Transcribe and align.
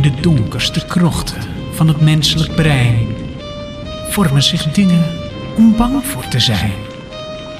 In 0.00 0.14
de 0.14 0.20
donkerste 0.20 0.86
krochten 0.86 1.42
van 1.72 1.88
het 1.88 2.00
menselijk 2.00 2.54
brein 2.54 3.06
vormen 4.10 4.42
zich 4.42 4.72
dingen 4.72 5.04
om 5.56 5.76
bang 5.76 6.04
voor 6.04 6.28
te 6.28 6.40
zijn. 6.40 6.72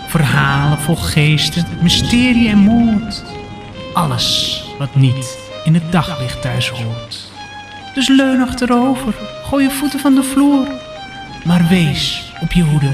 Verhalen 0.09 0.79
vol 0.79 0.97
geesten, 0.97 1.67
mysterie 1.83 2.49
en 2.49 2.59
moord. 2.59 3.25
Alles 3.93 4.63
wat 4.79 4.95
niet 4.95 5.39
in 5.65 5.75
het 5.75 5.93
daglicht 5.93 6.43
thuis 6.43 6.69
hoort. 6.69 7.31
Dus 7.95 8.09
leun 8.09 8.41
achterover, 8.41 9.15
gooi 9.45 9.65
je 9.65 9.71
voeten 9.71 10.01
van 10.01 10.15
de 10.15 10.23
vloer. 10.23 10.67
Maar 11.45 11.67
wees 11.69 12.33
op 12.41 12.53
je 12.53 12.63
hoede, 12.63 12.93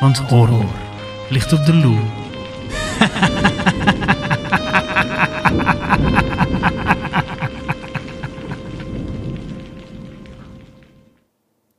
want 0.00 0.18
horror 0.18 0.70
ligt 1.28 1.52
op 1.52 1.64
de 1.66 1.74
loer. 1.74 2.23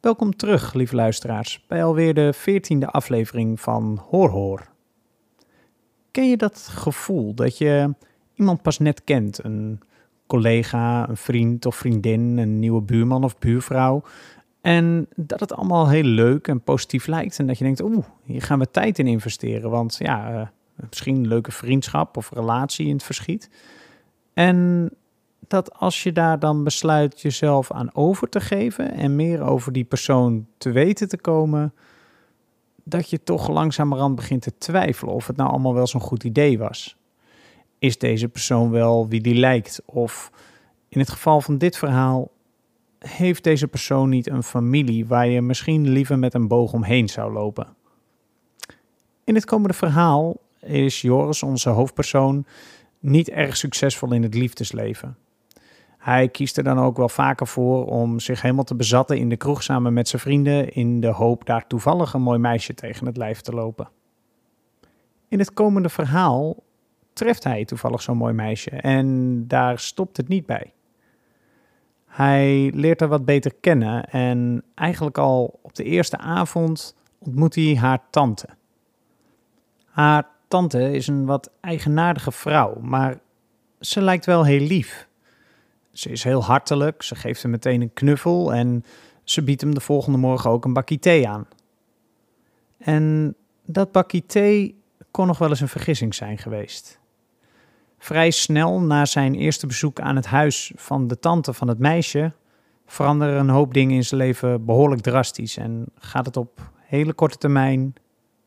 Welkom 0.06 0.36
terug, 0.36 0.74
lieve 0.74 0.96
luisteraars, 0.96 1.66
bij 1.68 1.84
alweer 1.84 2.14
de 2.14 2.34
veertiende 2.34 2.88
aflevering 2.88 3.60
van 3.60 4.02
Hoor 4.10 4.30
Hoor. 4.30 4.68
Ken 6.12 6.30
je 6.30 6.38
dat 6.38 6.68
gevoel 6.72 7.34
dat 7.34 7.58
je 7.58 7.94
iemand 8.36 8.62
pas 8.62 8.80
net 8.80 9.04
kent? 9.04 9.44
Een 9.44 9.80
collega, 10.28 11.10
een 11.10 11.18
vriend 11.18 11.66
of 11.66 11.76
vriendin, 11.76 12.38
een 12.38 12.60
nieuwe 12.60 12.82
buurman 12.82 13.24
of 13.24 13.38
buurvrouw. 13.38 14.04
En 14.62 15.08
dat 15.16 15.40
het 15.40 15.54
allemaal 15.54 15.90
heel 15.90 16.04
leuk 16.04 16.48
en 16.48 16.62
positief 16.62 17.08
lijkt. 17.08 17.40
En 17.40 17.48
dat 17.48 17.58
je 17.58 17.64
denkt, 17.64 17.82
oeh, 17.82 18.06
hier 18.24 18.42
gaan 18.42 18.60
we 18.60 18.72
tijd 18.72 19.00
in 19.00 19.08
investeren. 19.08 19.70
Want 19.70 19.96
ja, 20.00 20.34
uh, 20.34 20.48
misschien 20.90 21.16
een 21.16 21.28
leuke 21.28 21.52
vriendschap 21.52 22.18
of 22.18 22.30
relatie 22.30 22.88
in 22.88 22.94
het 22.94 23.04
verschiet. 23.04 23.50
En 24.34 24.90
dat 25.48 25.74
als 25.74 26.04
je 26.04 26.12
daar 26.12 26.40
dan 26.40 26.64
besluit 26.64 27.22
jezelf 27.22 27.72
aan 27.72 27.96
over 27.96 28.30
te 28.30 28.42
geven 28.42 28.92
en 28.92 29.16
meer 29.16 29.42
over 29.42 29.72
die 29.72 29.84
persoon 29.84 30.48
te 30.58 30.72
weten 30.72 31.10
te 31.10 31.18
komen, 31.18 31.74
dat 32.84 33.10
je 33.10 33.24
toch 33.24 33.50
langzamerhand 33.50 34.16
begint 34.16 34.42
te 34.42 34.58
twijfelen 34.58 35.14
of 35.14 35.28
het 35.28 35.36
nou 35.36 35.50
allemaal 35.50 35.74
wel 35.74 35.88
zo'n 35.88 36.02
goed 36.02 36.24
idee 36.24 36.58
was. 36.58 36.98
Is 37.80 37.98
deze 37.98 38.28
persoon 38.28 38.72
wel 38.72 39.08
wie 39.08 39.22
die 39.22 39.36
lijkt? 39.36 39.82
Of 39.86 40.32
in 40.90 41.00
het 41.00 41.10
geval 41.10 41.42
van 41.42 41.58
dit 41.58 41.78
verhaal, 41.78 42.32
heeft 43.00 43.44
deze 43.44 43.68
persoon 43.68 44.10
niet 44.10 44.30
een 44.30 44.44
familie 44.44 45.06
waar 45.06 45.28
je 45.28 45.42
misschien 45.42 45.90
liever 45.90 46.20
met 46.20 46.34
een 46.34 46.48
boog 46.48 46.74
omheen 46.74 47.10
zou 47.10 47.34
lopen? 47.34 47.76
In 49.24 49.36
het 49.36 49.46
komende 49.46 49.74
verhaal 49.74 50.36
is 50.60 51.02
Joris, 51.02 51.44
onze 51.44 51.70
hoofdpersoon, 51.70 52.46
niet 53.00 53.30
erg 53.30 53.58
succesvol 53.58 54.14
in 54.14 54.24
het 54.24 54.34
liefdesleven. 54.34 55.18
Hij 56.06 56.30
kiest 56.30 56.58
er 56.58 56.64
dan 56.64 56.80
ook 56.80 56.98
wel 56.98 57.10
vaker 57.10 57.48
voor 57.48 57.86
om 57.86 58.20
zich 58.20 58.42
helemaal 58.42 58.64
te 58.64 58.76
bezatten 58.76 59.18
in 59.18 59.30
de 59.30 59.38
kroeg 59.38 59.64
samen 59.64 59.94
met 59.94 60.08
zijn 60.08 60.22
vrienden 60.22 60.74
in 60.74 61.00
de 61.00 61.08
hoop 61.08 61.46
daar 61.46 61.68
toevallig 61.68 62.14
een 62.14 62.22
mooi 62.22 62.40
meisje 62.40 62.74
tegen 62.74 63.06
het 63.06 63.18
lijf 63.18 63.42
te 63.42 63.52
lopen. 63.52 63.90
In 65.28 65.40
het 65.40 65.54
komende 65.54 65.90
verhaal 65.90 66.64
treft 67.14 67.44
hij 67.44 67.66
toevallig 67.66 68.02
zo'n 68.02 68.18
mooi 68.18 68.34
meisje 68.34 68.70
en 68.70 69.48
daar 69.48 69.80
stopt 69.80 70.18
het 70.18 70.28
niet 70.28 70.46
bij. 70.46 70.74
Hij 72.06 72.72
leert 72.74 73.00
haar 73.00 73.10
wat 73.10 73.26
beter 73.26 73.54
kennen 73.60 74.10
en 74.10 74.64
eigenlijk 74.76 75.18
al 75.18 75.60
op 75.62 75.76
de 75.76 75.84
eerste 75.84 76.18
avond 76.18 76.96
ontmoet 77.18 77.56
hij 77.56 77.76
haar 77.76 78.02
tante. 78.10 78.48
Haar 79.86 80.28
tante 80.48 80.92
is 80.92 81.08
een 81.08 81.26
wat 81.26 81.52
eigenaardige 81.62 82.32
vrouw, 82.32 82.80
maar 82.82 83.20
ze 83.80 84.02
lijkt 84.02 84.26
wel 84.26 84.46
heel 84.46 84.68
lief. 84.68 85.08
Ze 85.96 86.10
is 86.10 86.24
heel 86.24 86.44
hartelijk, 86.44 87.04
ze 87.04 87.16
geeft 87.16 87.42
hem 87.42 87.52
meteen 87.52 87.82
een 87.82 87.94
knuffel 87.94 88.54
en 88.54 88.84
ze 89.24 89.44
biedt 89.44 89.62
hem 89.62 89.74
de 89.74 89.80
volgende 89.80 90.18
morgen 90.18 90.50
ook 90.50 90.66
een 90.66 90.74
bakje 90.74 91.00
thee 91.00 91.28
aan. 91.28 91.48
En 92.78 93.36
dat 93.66 93.92
bakje 93.92 94.26
thee 94.26 94.82
kon 95.12 95.28
nog 95.28 95.38
wel 95.38 95.50
eens 95.50 95.62
een 95.62 95.68
vergissing 95.68 96.16
zijn 96.16 96.38
geweest. 96.38 97.00
Vrij 97.98 98.32
snel 98.32 98.80
na 98.80 99.06
zijn 99.06 99.36
eerste 99.36 99.68
bezoek 99.68 100.00
aan 100.00 100.16
het 100.16 100.26
huis 100.26 100.72
van 100.76 101.08
de 101.08 101.20
tante 101.20 101.54
van 101.54 101.68
het 101.68 101.80
meisje 101.80 102.32
veranderen 102.86 103.40
een 103.40 103.50
hoop 103.50 103.74
dingen 103.74 103.96
in 103.96 104.04
zijn 104.04 104.22
leven 104.22 104.66
behoorlijk 104.66 105.02
drastisch 105.02 105.58
en 105.58 105.86
gaat 105.98 106.26
het 106.26 106.38
op 106.38 106.72
hele 106.78 107.14
korte 107.14 107.38
termijn 107.38 107.94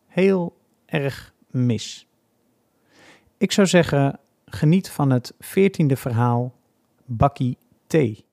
heel 0.06 0.56
erg 0.86 1.32
mis. 1.50 2.06
Ik 3.38 3.52
zou 3.52 3.66
zeggen, 3.66 4.18
geniet 4.46 4.90
van 4.90 5.10
het 5.10 5.34
veertiende 5.38 5.96
verhaal 5.96 6.56
bakkie 7.08 7.58
thee. 7.86 8.26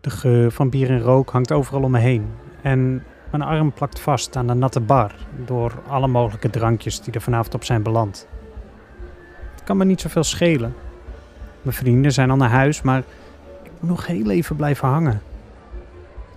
De 0.00 0.10
geur 0.10 0.50
van 0.50 0.70
bier 0.70 0.90
en 0.90 1.00
rook 1.00 1.30
hangt 1.30 1.52
overal 1.52 1.82
om 1.82 1.90
me 1.90 1.98
heen. 1.98 2.26
En 2.62 3.04
mijn 3.30 3.42
arm 3.42 3.72
plakt 3.72 4.00
vast 4.00 4.36
aan 4.36 4.46
de 4.46 4.54
natte 4.54 4.80
bar 4.80 5.14
door 5.44 5.82
alle 5.88 6.08
mogelijke 6.08 6.50
drankjes 6.50 7.00
die 7.00 7.14
er 7.14 7.20
vanavond 7.20 7.54
op 7.54 7.64
zijn 7.64 7.82
beland. 7.82 8.26
Het 9.50 9.64
kan 9.64 9.76
me 9.76 9.84
niet 9.84 10.00
zoveel 10.00 10.24
schelen. 10.24 10.74
Mijn 11.62 11.76
vrienden 11.76 12.12
zijn 12.12 12.30
al 12.30 12.36
naar 12.36 12.50
huis, 12.50 12.82
maar 12.82 13.02
ik 13.62 13.70
moet 13.80 13.90
nog 13.90 14.06
heel 14.06 14.30
even 14.30 14.56
blijven 14.56 14.88
hangen. 14.88 15.22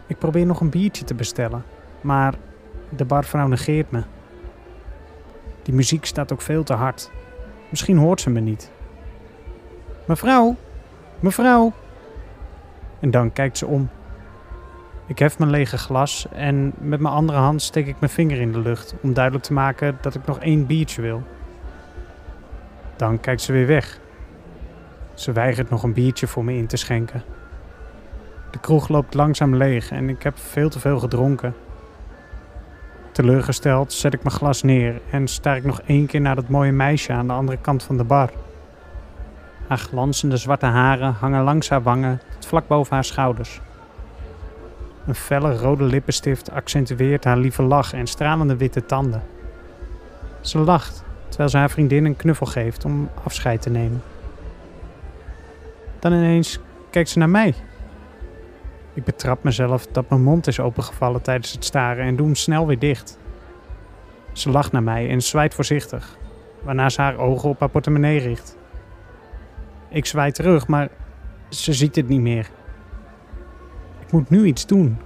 Ik 0.07 0.17
probeer 0.17 0.45
nog 0.45 0.61
een 0.61 0.69
biertje 0.69 1.03
te 1.03 1.13
bestellen, 1.13 1.63
maar 2.01 2.33
de 2.95 3.05
barvrouw 3.05 3.47
negeert 3.47 3.91
me. 3.91 4.03
Die 5.61 5.73
muziek 5.73 6.05
staat 6.05 6.33
ook 6.33 6.41
veel 6.41 6.63
te 6.63 6.73
hard. 6.73 7.11
Misschien 7.69 7.97
hoort 7.97 8.21
ze 8.21 8.29
me 8.29 8.39
niet. 8.39 8.71
Mevrouw, 10.05 10.55
mevrouw. 11.19 11.71
En 12.99 13.11
dan 13.11 13.33
kijkt 13.33 13.57
ze 13.57 13.65
om. 13.65 13.89
Ik 15.05 15.19
hef 15.19 15.39
mijn 15.39 15.51
lege 15.51 15.77
glas 15.77 16.27
en 16.31 16.73
met 16.77 16.99
mijn 16.99 17.13
andere 17.13 17.37
hand 17.37 17.61
steek 17.61 17.87
ik 17.87 17.99
mijn 17.99 18.11
vinger 18.11 18.39
in 18.39 18.51
de 18.51 18.59
lucht 18.59 18.95
om 19.01 19.13
duidelijk 19.13 19.45
te 19.45 19.53
maken 19.53 19.97
dat 20.01 20.15
ik 20.15 20.25
nog 20.25 20.39
één 20.39 20.65
biertje 20.65 21.01
wil. 21.01 21.23
Dan 22.95 23.19
kijkt 23.19 23.41
ze 23.41 23.51
weer 23.51 23.67
weg. 23.67 23.99
Ze 25.13 25.31
weigert 25.31 25.69
nog 25.69 25.83
een 25.83 25.93
biertje 25.93 26.27
voor 26.27 26.43
me 26.43 26.53
in 26.53 26.67
te 26.67 26.77
schenken. 26.77 27.23
De 28.51 28.59
kroeg 28.59 28.87
loopt 28.87 29.13
langzaam 29.13 29.55
leeg 29.55 29.91
en 29.91 30.09
ik 30.09 30.23
heb 30.23 30.37
veel 30.37 30.69
te 30.69 30.79
veel 30.79 30.99
gedronken. 30.99 31.55
Teleurgesteld 33.13 33.93
zet 33.93 34.13
ik 34.13 34.23
mijn 34.23 34.35
glas 34.35 34.63
neer 34.63 35.01
en 35.09 35.27
staar 35.27 35.55
ik 35.55 35.63
nog 35.63 35.81
één 35.85 36.05
keer 36.05 36.21
naar 36.21 36.35
dat 36.35 36.49
mooie 36.49 36.71
meisje 36.71 37.13
aan 37.13 37.27
de 37.27 37.33
andere 37.33 37.57
kant 37.57 37.83
van 37.83 37.97
de 37.97 38.03
bar. 38.03 38.29
Haar 39.67 39.77
glanzende 39.77 40.37
zwarte 40.37 40.65
haren 40.65 41.13
hangen 41.13 41.43
langs 41.43 41.69
haar 41.69 41.83
wangen 41.83 42.21
tot 42.33 42.45
vlak 42.45 42.67
boven 42.67 42.93
haar 42.93 43.03
schouders. 43.03 43.61
Een 45.07 45.15
felle 45.15 45.57
rode 45.57 45.83
lippenstift 45.83 46.51
accentueert 46.51 47.23
haar 47.23 47.37
lieve 47.37 47.61
lach 47.61 47.93
en 47.93 48.07
stralende 48.07 48.55
witte 48.55 48.85
tanden. 48.85 49.23
Ze 50.41 50.57
lacht 50.57 51.03
terwijl 51.27 51.49
ze 51.49 51.57
haar 51.57 51.69
vriendin 51.69 52.05
een 52.05 52.15
knuffel 52.15 52.45
geeft 52.45 52.85
om 52.85 53.09
afscheid 53.23 53.61
te 53.61 53.69
nemen. 53.69 54.01
Dan 55.99 56.13
ineens 56.13 56.59
kijkt 56.89 57.09
ze 57.09 57.19
naar 57.19 57.29
mij. 57.29 57.55
Ik 58.93 59.03
betrap 59.03 59.43
mezelf 59.43 59.87
dat 59.87 60.09
mijn 60.09 60.23
mond 60.23 60.47
is 60.47 60.59
opengevallen 60.59 61.21
tijdens 61.21 61.51
het 61.51 61.65
staren 61.65 62.05
en 62.05 62.15
doe 62.15 62.25
hem 62.25 62.35
snel 62.35 62.67
weer 62.67 62.79
dicht. 62.79 63.17
Ze 64.31 64.49
lacht 64.49 64.71
naar 64.71 64.83
mij 64.83 65.09
en 65.09 65.21
zwaait 65.21 65.53
voorzichtig, 65.53 66.17
waarna 66.61 66.89
ze 66.89 67.01
haar 67.01 67.17
ogen 67.17 67.49
op 67.49 67.59
haar 67.59 67.69
portemonnee 67.69 68.19
richt. 68.19 68.57
Ik 69.89 70.05
zwaai 70.05 70.31
terug, 70.31 70.67
maar 70.67 70.89
ze 71.49 71.73
ziet 71.73 71.95
het 71.95 72.07
niet 72.07 72.21
meer. 72.21 72.49
Ik 73.99 74.11
moet 74.11 74.29
nu 74.29 74.45
iets 74.45 74.65
doen. 74.65 74.97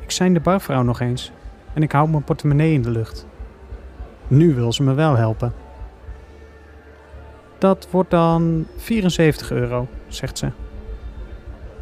Ik 0.00 0.10
zijn 0.10 0.34
de 0.34 0.40
barvrouw 0.40 0.82
nog 0.82 1.00
eens 1.00 1.32
en 1.74 1.82
ik 1.82 1.92
hou 1.92 2.08
mijn 2.08 2.24
portemonnee 2.24 2.72
in 2.72 2.82
de 2.82 2.90
lucht. 2.90 3.26
Nu 4.28 4.54
wil 4.54 4.72
ze 4.72 4.82
me 4.82 4.94
wel 4.94 5.16
helpen. 5.16 5.52
Dat 7.58 7.88
wordt 7.90 8.10
dan 8.10 8.66
74 8.76 9.50
euro, 9.50 9.88
zegt 10.08 10.38
ze. 10.38 10.50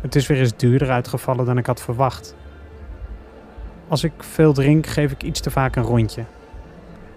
Het 0.01 0.15
is 0.15 0.27
weer 0.27 0.39
eens 0.39 0.57
duurder 0.57 0.91
uitgevallen 0.91 1.45
dan 1.45 1.59
ik 1.59 1.67
had 1.67 1.83
verwacht. 1.83 2.35
Als 3.89 4.05
ik 4.05 4.13
veel 4.19 4.53
drink, 4.53 4.87
geef 4.87 5.13
ik 5.13 5.23
iets 5.23 5.41
te 5.41 5.51
vaak 5.51 5.77
een 5.77 5.83
rondje. 5.83 6.25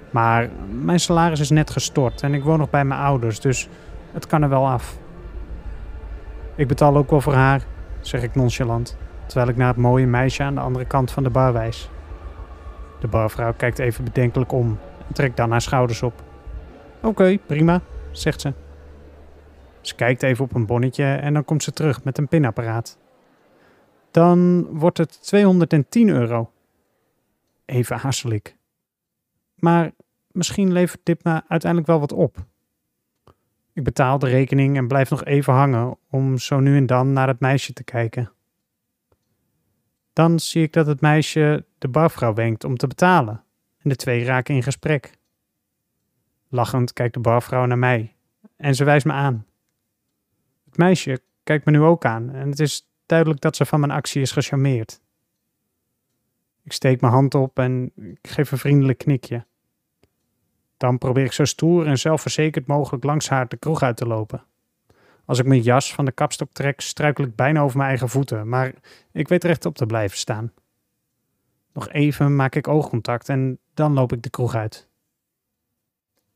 Maar 0.09 0.49
mijn 0.81 0.99
salaris 0.99 1.39
is 1.39 1.49
net 1.49 1.69
gestort 1.69 2.21
en 2.21 2.33
ik 2.33 2.43
woon 2.43 2.59
nog 2.59 2.69
bij 2.69 2.85
mijn 2.85 2.99
ouders, 2.99 3.39
dus 3.39 3.69
het 4.11 4.27
kan 4.27 4.41
er 4.41 4.49
wel 4.49 4.67
af. 4.67 4.97
Ik 6.55 6.67
betaal 6.67 6.97
ook 6.97 7.09
wel 7.09 7.21
voor 7.21 7.33
haar, 7.33 7.61
zeg 7.99 8.23
ik 8.23 8.35
nonchalant, 8.35 8.97
terwijl 9.25 9.49
ik 9.49 9.57
naar 9.57 9.67
het 9.67 9.77
mooie 9.77 10.07
meisje 10.07 10.43
aan 10.43 10.55
de 10.55 10.61
andere 10.61 10.85
kant 10.85 11.11
van 11.11 11.23
de 11.23 11.29
bar 11.29 11.53
wijs. 11.53 11.89
De 12.99 13.07
barvrouw 13.07 13.53
kijkt 13.57 13.79
even 13.79 14.03
bedenkelijk 14.03 14.51
om 14.51 14.79
en 15.07 15.13
trekt 15.13 15.37
dan 15.37 15.51
haar 15.51 15.61
schouders 15.61 16.03
op. 16.03 16.13
Oké, 17.01 17.37
prima, 17.45 17.81
zegt 18.11 18.41
ze. 18.41 18.53
Ze 19.81 19.95
kijkt 19.95 20.23
even 20.23 20.43
op 20.43 20.53
een 20.55 20.65
bonnetje 20.65 21.03
en 21.03 21.33
dan 21.33 21.45
komt 21.45 21.63
ze 21.63 21.71
terug 21.71 22.03
met 22.03 22.17
een 22.17 22.27
pinapparaat. 22.27 22.97
Dan 24.11 24.65
wordt 24.65 24.97
het 24.97 25.21
210 25.21 26.09
euro. 26.09 26.51
Even 27.65 27.97
hassel 27.97 28.31
ik. 28.31 28.55
Maar 29.55 29.91
misschien 30.31 30.71
levert 30.71 30.99
dit 31.03 31.23
me 31.23 31.41
uiteindelijk 31.47 31.89
wel 31.89 31.99
wat 31.99 32.11
op. 32.11 32.45
Ik 33.73 33.83
betaal 33.83 34.19
de 34.19 34.27
rekening 34.27 34.77
en 34.77 34.87
blijf 34.87 35.09
nog 35.09 35.23
even 35.23 35.53
hangen 35.53 35.97
om 36.09 36.37
zo 36.37 36.59
nu 36.59 36.77
en 36.77 36.85
dan 36.85 37.13
naar 37.13 37.27
het 37.27 37.39
meisje 37.39 37.73
te 37.73 37.83
kijken. 37.83 38.31
Dan 40.13 40.39
zie 40.39 40.63
ik 40.63 40.73
dat 40.73 40.87
het 40.87 41.01
meisje 41.01 41.65
de 41.77 41.87
barvrouw 41.87 42.33
wenkt 42.33 42.63
om 42.63 42.77
te 42.77 42.87
betalen 42.87 43.43
en 43.77 43.89
de 43.89 43.95
twee 43.95 44.23
raken 44.23 44.55
in 44.55 44.63
gesprek. 44.63 45.17
Lachend 46.49 46.93
kijkt 46.93 47.13
de 47.13 47.19
barvrouw 47.19 47.65
naar 47.65 47.77
mij 47.77 48.15
en 48.55 48.75
ze 48.75 48.83
wijst 48.83 49.05
me 49.05 49.11
aan. 49.11 49.45
Het 50.71 50.79
meisje 50.79 51.21
kijkt 51.43 51.65
me 51.65 51.71
nu 51.71 51.79
ook 51.81 52.05
aan 52.05 52.29
en 52.29 52.49
het 52.49 52.59
is 52.59 52.89
duidelijk 53.05 53.41
dat 53.41 53.55
ze 53.55 53.65
van 53.65 53.79
mijn 53.79 53.91
actie 53.91 54.21
is 54.21 54.31
gecharmeerd. 54.31 55.01
Ik 56.63 56.71
steek 56.71 57.01
mijn 57.01 57.13
hand 57.13 57.35
op 57.35 57.59
en 57.59 57.91
ik 57.95 58.27
geef 58.29 58.51
een 58.51 58.57
vriendelijk 58.57 58.97
knikje. 58.97 59.45
Dan 60.77 60.97
probeer 60.97 61.25
ik 61.25 61.31
zo 61.31 61.45
stoer 61.45 61.87
en 61.87 61.97
zelfverzekerd 61.97 62.67
mogelijk 62.67 63.03
langs 63.03 63.29
haar 63.29 63.47
de 63.47 63.57
kroeg 63.57 63.81
uit 63.81 63.97
te 63.97 64.07
lopen. 64.07 64.43
Als 65.25 65.39
ik 65.39 65.45
mijn 65.45 65.61
jas 65.61 65.93
van 65.93 66.05
de 66.05 66.11
kapstok 66.11 66.51
trek, 66.51 66.81
struikel 66.81 67.23
ik 67.23 67.35
bijna 67.35 67.61
over 67.61 67.77
mijn 67.77 67.89
eigen 67.89 68.09
voeten, 68.09 68.49
maar 68.49 68.73
ik 69.11 69.27
weet 69.27 69.43
rechtop 69.43 69.75
te 69.75 69.85
blijven 69.85 70.17
staan. 70.17 70.51
Nog 71.73 71.89
even 71.89 72.35
maak 72.35 72.55
ik 72.55 72.67
oogcontact 72.67 73.29
en 73.29 73.59
dan 73.73 73.93
loop 73.93 74.13
ik 74.13 74.21
de 74.21 74.29
kroeg 74.29 74.55
uit. 74.55 74.89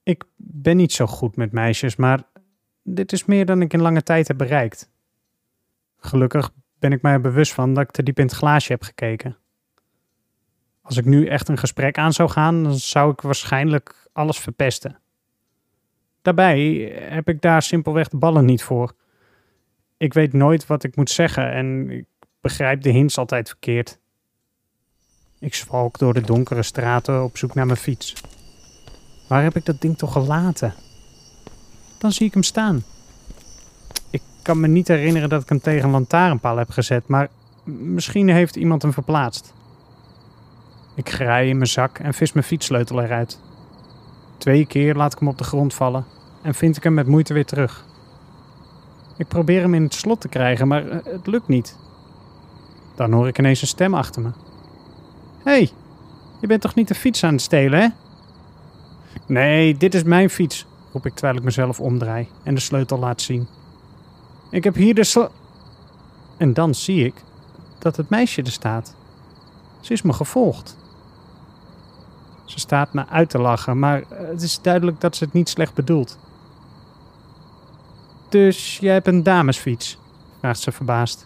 Ik 0.04 0.24
ben 0.36 0.78
niet 0.78 0.92
zo 0.92 1.06
goed 1.06 1.36
met 1.36 1.52
meisjes, 1.52 1.96
maar 1.96 2.24
dit 2.86 3.12
is 3.12 3.26
meer 3.26 3.46
dan 3.46 3.62
ik 3.62 3.74
in 3.74 3.82
lange 3.82 4.04
tijd 4.04 4.28
heb 4.28 4.38
bereikt. 4.38 4.90
Gelukkig 5.98 6.52
ben 6.80 6.92
ik 6.92 7.02
mij 7.02 7.22
bewust 7.22 7.54
van 7.54 7.74
dat 7.74 7.84
ik 7.84 7.92
te 7.92 8.04
diep 8.04 8.20
in 8.20 8.26
het 8.26 8.36
glaasje 8.36 8.72
heb 8.72 8.84
gekeken. 8.84 9.38
Als 10.82 10.98
ik 10.98 11.06
nu 11.06 11.28
echt 11.28 11.48
een 11.48 11.58
gesprek 11.58 11.98
aan 11.98 12.14
zou 12.14 12.30
gaan, 12.30 12.64
dan 12.64 12.74
zou 12.74 13.12
ik 13.12 13.22
waarschijnlijk 13.22 14.10
alles 14.14 14.40
verpesten. 14.40 15.00
Daarbij 16.22 16.64
heb 17.10 17.30
ik 17.30 17.42
daar 17.42 17.62
simpelweg 17.62 18.08
de 18.08 18.18
ballen 18.18 18.46
niet 18.46 18.64
voor. 18.64 18.96
Ik 19.98 20.14
weet 20.14 20.34
nooit 20.34 20.68
wat 20.68 20.84
ik 20.84 20.96
moet 20.96 21.10
zeggen 21.10 21.52
en 21.52 21.90
ik 21.90 22.06
begrijp 22.42 22.82
de 22.82 22.90
hints 22.90 23.18
altijd 23.18 23.48
verkeerd. 23.48 24.00
Ik 25.40 25.54
zwalk 25.54 25.98
door 25.98 26.14
de 26.14 26.22
donkere 26.22 26.64
straten 26.64 27.24
op 27.24 27.38
zoek 27.38 27.54
naar 27.54 27.66
mijn 27.66 27.78
fiets. 27.78 28.14
Waar 29.28 29.44
heb 29.44 29.56
ik 29.56 29.66
dat 29.66 29.82
ding 29.82 29.98
toch 29.98 30.12
gelaten? 30.12 30.74
Dan 32.06 32.14
zie 32.14 32.28
ik 32.28 32.34
hem 32.34 32.44
staan. 32.44 32.84
Ik 34.10 34.22
kan 34.42 34.60
me 34.60 34.68
niet 34.68 34.88
herinneren 34.88 35.30
dat 35.30 35.42
ik 35.42 35.50
hem 35.50 35.60
tegen 35.60 35.84
een 35.84 35.92
lantaarnpaal 35.92 36.58
heb 36.58 36.70
gezet, 36.70 37.08
maar 37.08 37.30
misschien 37.64 38.30
heeft 38.30 38.56
iemand 38.56 38.82
hem 38.82 38.94
verplaatst. 38.94 39.54
Ik 40.96 41.10
graai 41.10 41.50
in 41.50 41.58
mijn 41.58 41.70
zak 41.70 42.00
en 42.00 42.14
vis 42.14 42.34
mijn 42.34 42.46
fietssleutel 42.46 43.02
eruit. 43.02 43.40
Twee 44.38 44.66
keer 44.66 44.96
laat 44.96 45.14
ik 45.14 45.20
hem 45.20 45.28
op 45.28 45.38
de 45.38 45.44
grond 45.44 45.74
vallen 45.74 46.06
en 46.42 46.56
vind 46.56 46.78
ik 46.78 46.84
hem 46.84 46.94
met 46.94 47.08
moeite 47.08 47.34
weer 47.34 47.46
terug. 47.46 47.86
Ik 49.18 49.28
probeer 49.28 49.62
hem 49.62 49.74
in 49.74 49.84
het 49.84 49.94
slot 49.94 50.22
te 50.22 50.28
krijgen, 50.28 50.68
maar 50.68 50.88
eh, 50.88 51.00
het 51.04 51.28
lukt 51.28 51.48
niet. 51.48 51.78
Dan 52.96 53.12
hoor 53.12 53.28
ik 53.28 53.40
ineens 53.40 53.62
een 53.62 53.68
stem 53.68 53.94
achter 53.94 54.22
me. 54.22 54.30
Hé, 55.44 55.52
hey, 55.52 55.70
je 56.42 56.48
bent 56.48 56.62
toch 56.62 56.76
niet 56.76 56.88
de 56.88 56.96
fiets 56.96 57.24
aan 57.24 57.34
het 57.34 57.42
stelen, 57.42 57.80
hè? 57.80 57.88
Nee, 59.28 59.78
dit 59.78 59.94
is 59.94 60.04
mijn 60.04 60.30
fiets, 60.30 60.66
roep 60.96 61.06
ik 61.06 61.14
terwijl 61.14 61.38
ik 61.38 61.44
mezelf 61.44 61.80
omdraai 61.80 62.28
en 62.44 62.56
de 62.56 62.62
sleutel 62.62 63.00
laat 63.00 63.22
zien. 63.22 63.48
Ik 64.50 64.64
heb 64.64 64.76
hier 64.76 64.96
de 64.96 65.04
sl... 65.04 65.26
En 66.38 66.54
dan 66.54 66.76
zie 66.76 67.06
ik 67.06 67.14
dat 67.80 67.98
het 67.98 68.10
meisje 68.10 68.42
er 68.42 68.52
staat. 68.52 68.96
Ze 69.82 69.94
is 69.94 70.02
me 70.02 70.14
gevolgd. 70.14 70.78
Ze 72.46 72.60
staat 72.60 72.94
me 72.94 73.08
uit 73.08 73.30
te 73.30 73.40
lachen, 73.40 73.80
maar 73.80 74.04
het 74.10 74.42
is 74.42 74.62
duidelijk 74.62 75.02
dat 75.02 75.16
ze 75.16 75.24
het 75.24 75.34
niet 75.34 75.50
slecht 75.50 75.74
bedoelt. 75.74 76.18
Dus 78.30 78.78
jij 78.78 78.94
hebt 78.94 79.08
een 79.08 79.24
damesfiets? 79.24 79.98
vraagt 80.40 80.60
ze 80.60 80.72
verbaasd. 80.72 81.26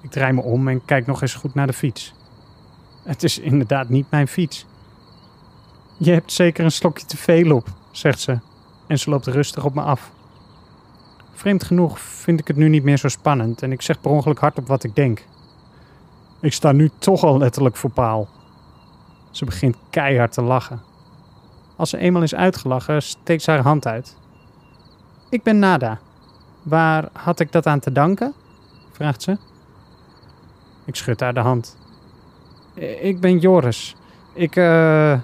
Ik 0.00 0.10
draai 0.10 0.32
me 0.32 0.42
om 0.42 0.68
en 0.68 0.84
kijk 0.84 1.06
nog 1.06 1.22
eens 1.22 1.34
goed 1.34 1.54
naar 1.54 1.66
de 1.66 1.72
fiets. 1.72 2.14
Het 3.02 3.22
is 3.22 3.38
inderdaad 3.38 3.88
niet 3.88 4.10
mijn 4.10 4.28
fiets. 4.28 4.66
Je 5.96 6.10
hebt 6.10 6.32
zeker 6.32 6.64
een 6.64 6.72
slokje 6.72 7.06
te 7.06 7.16
veel 7.16 7.54
op, 7.56 7.68
zegt 7.92 8.20
ze, 8.20 8.38
en 8.86 8.98
ze 8.98 9.10
loopt 9.10 9.26
rustig 9.26 9.64
op 9.64 9.74
me 9.74 9.82
af. 9.82 10.10
Vreemd 11.32 11.64
genoeg 11.64 12.00
vind 12.00 12.40
ik 12.40 12.48
het 12.48 12.56
nu 12.56 12.68
niet 12.68 12.82
meer 12.82 12.96
zo 12.96 13.08
spannend 13.08 13.62
en 13.62 13.72
ik 13.72 13.82
zeg 13.82 14.00
per 14.00 14.10
ongeluk 14.10 14.38
hardop 14.38 14.66
wat 14.66 14.84
ik 14.84 14.94
denk. 14.94 15.24
Ik 16.40 16.52
sta 16.52 16.72
nu 16.72 16.90
toch 16.98 17.22
al 17.22 17.38
letterlijk 17.38 17.76
voor 17.76 17.90
paal. 17.90 18.28
Ze 19.30 19.44
begint 19.44 19.76
keihard 19.90 20.32
te 20.32 20.42
lachen. 20.42 20.80
Als 21.76 21.90
ze 21.90 21.98
eenmaal 21.98 22.22
is 22.22 22.34
uitgelachen, 22.34 23.02
steekt 23.02 23.42
ze 23.42 23.50
haar 23.50 23.62
hand 23.62 23.86
uit. 23.86 24.16
Ik 25.28 25.42
ben 25.42 25.58
Nada. 25.58 25.98
Waar 26.62 27.08
had 27.12 27.40
ik 27.40 27.52
dat 27.52 27.66
aan 27.66 27.80
te 27.80 27.92
danken? 27.92 28.32
vraagt 28.92 29.22
ze. 29.22 29.36
Ik 30.84 30.96
schud 30.96 31.20
haar 31.20 31.34
de 31.34 31.40
hand. 31.40 31.76
Ik 33.00 33.20
ben 33.20 33.38
Joris. 33.38 33.96
Ik, 34.32 34.56
eh. 34.56 35.18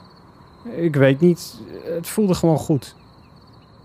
Ik 0.65 0.97
weet 0.97 1.21
niet. 1.21 1.61
Het 1.85 2.09
voelde 2.09 2.35
gewoon 2.35 2.59
goed. 2.59 2.95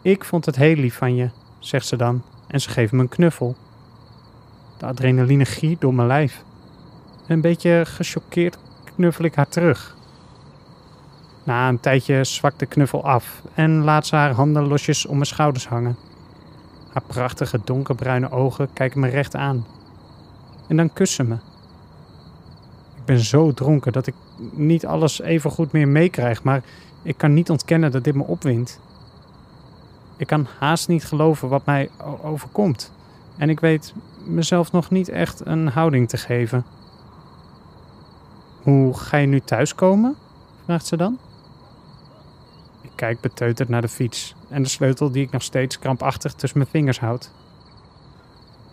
Ik 0.02 0.24
vond 0.24 0.46
het 0.46 0.56
heel 0.56 0.76
lief 0.76 0.98
van 0.98 1.16
je, 1.16 1.30
zegt 1.60 1.88
ze 1.88 1.96
dan. 1.96 2.22
En 2.48 2.62
ze 2.62 2.70
geeft 2.70 2.92
me 2.92 3.02
een 3.02 3.10
knuffel. 3.10 3.56
De 4.78 4.86
adrenaline 4.86 5.46
giert 5.46 5.82
door 5.82 5.94
mijn 5.94 6.08
lijf. 6.08 6.44
Een 7.28 7.42
beetje 7.42 7.82
gechoqueerd 7.86 8.58
knuffel 8.96 9.26
ik 9.26 9.36
haar 9.36 9.48
terug. 9.48 9.96
Na 11.44 11.70
een 11.70 11.80
tijdje 11.80 12.24
zwakt 12.24 12.60
de 12.60 12.66
knuffel 12.66 13.04
af 13.04 13.42
en 13.54 13.84
laat 13.84 14.08
ze 14.08 14.16
haar 14.16 14.32
handen 14.32 14.68
losjes 14.68 15.06
om 15.06 15.14
mijn 15.14 15.26
schouders 15.26 15.68
hangen. 15.68 15.98
Haar 16.94 17.04
prachtige 17.08 17.60
donkerbruine 17.64 18.32
ogen 18.32 18.74
kijken 18.74 19.00
me 19.00 19.08
recht 19.08 19.36
aan. 19.36 19.66
En 20.68 20.78
dan 20.78 20.94
kussen 20.94 21.28
me. 21.28 21.36
Ik 22.96 23.06
ben 23.06 23.20
zo 23.20 23.54
dronken 23.54 23.92
dat 23.92 24.08
ik 24.08 24.16
niet 24.52 24.86
alles 24.86 25.22
even 25.22 25.52
goed 25.52 25.72
meer 25.72 25.88
meekrijg, 25.88 26.44
maar 26.44 26.64
ik 27.02 27.18
kan 27.18 27.34
niet 27.34 27.50
ontkennen 27.50 27.92
dat 27.92 28.04
dit 28.04 28.16
me 28.16 28.24
opwindt. 28.24 28.80
Ik 30.18 30.28
kan 30.28 30.48
haast 30.60 30.88
niet 30.88 31.06
geloven 31.06 31.50
wat 31.50 31.66
mij 31.66 31.90
overkomt. 32.22 32.92
En 33.38 33.50
ik 33.50 33.60
weet 33.60 33.94
mezelf 34.26 34.72
nog 34.72 34.90
niet 34.90 35.10
echt 35.10 35.46
een 35.46 35.68
houding 35.68 36.10
te 36.10 36.18
geven. 36.18 36.66
Hoe 38.64 38.98
ga 38.98 39.18
je 39.18 39.28
nu 39.28 39.40
thuiskomen? 39.40 40.16
vraagt 40.66 40.86
ze 40.86 40.98
dan. 40.98 41.20
Ik 42.82 42.92
kijk 42.96 43.22
beteuterd 43.22 43.70
naar 43.70 43.82
de 43.82 43.88
fiets 43.88 44.36
en 44.50 44.64
de 44.64 44.70
sleutel 44.70 45.12
die 45.12 45.24
ik 45.24 45.32
nog 45.32 45.44
steeds 45.44 45.80
krampachtig 45.80 46.34
tussen 46.34 46.60
mijn 46.60 46.70
vingers 46.72 47.00
houd. 47.00 47.32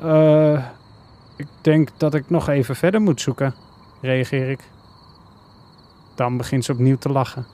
Uh, 0.02 0.64
ik 1.36 1.46
denk 1.60 1.88
dat 1.96 2.14
ik 2.14 2.30
nog 2.30 2.48
even 2.48 2.76
verder 2.76 3.00
moet 3.00 3.20
zoeken, 3.20 3.54
reageer 4.00 4.50
ik. 4.50 4.60
Dan 6.20 6.36
begint 6.36 6.64
ze 6.64 6.72
opnieuw 6.72 6.96
te 6.98 7.08
lachen. 7.08 7.46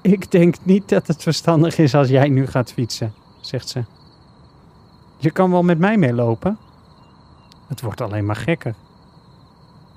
Ik 0.00 0.30
denk 0.30 0.56
niet 0.62 0.88
dat 0.88 1.06
het 1.06 1.22
verstandig 1.22 1.78
is 1.78 1.94
als 1.94 2.08
jij 2.08 2.28
nu 2.28 2.46
gaat 2.46 2.72
fietsen, 2.72 3.14
zegt 3.40 3.68
ze. 3.68 3.84
Je 5.16 5.30
kan 5.30 5.50
wel 5.50 5.62
met 5.62 5.78
mij 5.78 5.96
meelopen. 5.96 6.58
Het 7.66 7.80
wordt 7.80 8.00
alleen 8.00 8.26
maar 8.26 8.36
gekker. 8.36 8.74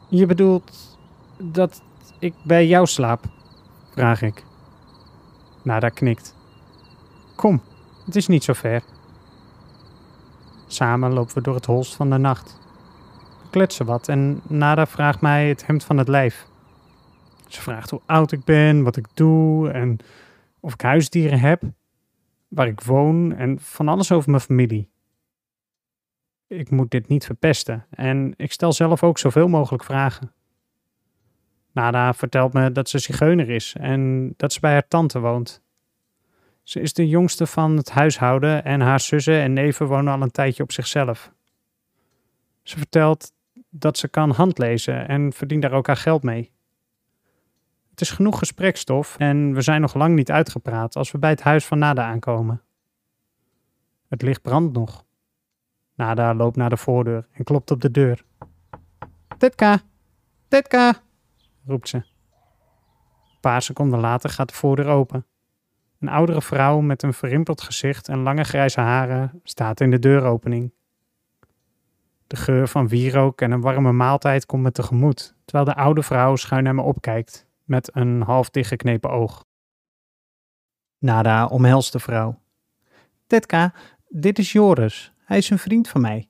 Je 0.07 0.25
bedoelt 0.25 0.97
dat 1.37 1.81
ik 2.19 2.33
bij 2.43 2.67
jou 2.67 2.87
slaap? 2.87 3.25
vraag 3.93 4.21
ik. 4.21 4.43
Nada 5.61 5.89
knikt. 5.89 6.35
Kom, 7.35 7.61
het 8.05 8.15
is 8.15 8.27
niet 8.27 8.43
zo 8.43 8.53
ver. 8.53 8.83
Samen 10.67 11.13
lopen 11.13 11.33
we 11.33 11.41
door 11.41 11.55
het 11.55 11.65
holst 11.65 11.95
van 11.95 12.09
de 12.09 12.17
nacht. 12.17 12.57
We 13.43 13.49
kletsen 13.49 13.85
wat 13.85 14.07
en 14.07 14.41
Nada 14.47 14.85
vraagt 14.85 15.21
mij 15.21 15.49
het 15.49 15.65
hemd 15.65 15.83
van 15.83 15.97
het 15.97 16.07
lijf. 16.07 16.49
Ze 17.53 17.61
vraagt 17.61 17.89
hoe 17.89 18.01
oud 18.05 18.31
ik 18.31 18.43
ben, 18.43 18.83
wat 18.83 18.97
ik 18.97 19.07
doe 19.13 19.69
en 19.69 19.97
of 20.59 20.73
ik 20.73 20.81
huisdieren 20.81 21.39
heb, 21.39 21.63
waar 22.47 22.67
ik 22.67 22.81
woon 22.81 23.35
en 23.35 23.59
van 23.59 23.87
alles 23.87 24.11
over 24.11 24.29
mijn 24.29 24.41
familie. 24.41 24.89
Ik 26.47 26.69
moet 26.69 26.91
dit 26.91 27.07
niet 27.07 27.25
verpesten 27.25 27.85
en 27.89 28.33
ik 28.37 28.51
stel 28.51 28.73
zelf 28.73 29.03
ook 29.03 29.17
zoveel 29.17 29.47
mogelijk 29.47 29.83
vragen. 29.83 30.33
Nada 31.71 32.13
vertelt 32.13 32.53
me 32.53 32.71
dat 32.71 32.89
ze 32.89 32.99
zigeuner 32.99 33.49
is 33.49 33.75
en 33.79 34.33
dat 34.37 34.53
ze 34.53 34.59
bij 34.59 34.71
haar 34.71 34.87
tante 34.87 35.19
woont. 35.19 35.61
Ze 36.63 36.79
is 36.79 36.93
de 36.93 37.07
jongste 37.07 37.47
van 37.47 37.77
het 37.77 37.89
huishouden 37.89 38.63
en 38.63 38.81
haar 38.81 38.99
zussen 38.99 39.41
en 39.41 39.53
neven 39.53 39.87
wonen 39.87 40.13
al 40.13 40.21
een 40.21 40.31
tijdje 40.31 40.63
op 40.63 40.71
zichzelf. 40.71 41.33
Ze 42.63 42.77
vertelt 42.77 43.31
dat 43.69 43.97
ze 43.97 44.07
kan 44.07 44.31
handlezen 44.31 45.07
en 45.07 45.33
verdient 45.33 45.61
daar 45.61 45.71
ook 45.71 45.87
haar 45.87 45.97
geld 45.97 46.23
mee. 46.23 46.51
Is 48.01 48.11
genoeg 48.11 48.37
gesprekstof 48.37 49.17
en 49.17 49.53
we 49.53 49.61
zijn 49.61 49.81
nog 49.81 49.93
lang 49.93 50.15
niet 50.15 50.31
uitgepraat 50.31 50.95
als 50.95 51.11
we 51.11 51.17
bij 51.17 51.29
het 51.29 51.41
huis 51.41 51.65
van 51.65 51.79
Nada 51.79 52.05
aankomen. 52.05 52.61
Het 54.07 54.21
licht 54.21 54.41
brandt 54.41 54.73
nog. 54.73 55.05
Nada 55.95 56.33
loopt 56.35 56.55
naar 56.55 56.69
de 56.69 56.77
voordeur 56.77 57.27
en 57.31 57.43
klopt 57.43 57.71
op 57.71 57.81
de 57.81 57.91
deur. 57.91 58.23
Tetka, 59.37 59.79
Tetka, 60.47 61.01
roept 61.65 61.89
ze. 61.89 62.03
paar 63.41 63.61
seconden 63.61 63.99
later 63.99 64.29
gaat 64.29 64.49
de 64.49 64.55
voordeur 64.55 64.87
open. 64.87 65.25
Een 65.99 66.09
oudere 66.09 66.41
vrouw 66.41 66.79
met 66.79 67.03
een 67.03 67.13
verrimpeld 67.13 67.61
gezicht 67.61 68.07
en 68.07 68.19
lange 68.19 68.43
grijze 68.43 68.79
haren 68.79 69.41
staat 69.43 69.79
in 69.79 69.91
de 69.91 69.99
deuropening. 69.99 70.73
De 72.27 72.35
geur 72.35 72.67
van 72.67 72.87
wierook 72.87 73.41
en 73.41 73.51
een 73.51 73.61
warme 73.61 73.91
maaltijd 73.91 74.45
komt 74.45 74.63
me 74.63 74.71
tegemoet, 74.71 75.35
terwijl 75.45 75.65
de 75.65 75.75
oude 75.75 76.03
vrouw 76.03 76.35
schuin 76.35 76.63
naar 76.63 76.75
me 76.75 76.81
opkijkt, 76.81 77.49
met 77.71 77.95
een 77.95 78.21
half 78.21 78.49
dichtgeknepen 78.49 79.09
oog. 79.09 79.45
Nada 80.97 81.45
omhelst 81.45 81.91
de 81.91 81.99
vrouw. 81.99 82.39
Tetka, 83.27 83.73
dit 84.07 84.39
is 84.39 84.51
Joris. 84.51 85.13
Hij 85.17 85.37
is 85.37 85.49
een 85.49 85.59
vriend 85.59 85.87
van 85.87 86.01
mij. 86.01 86.29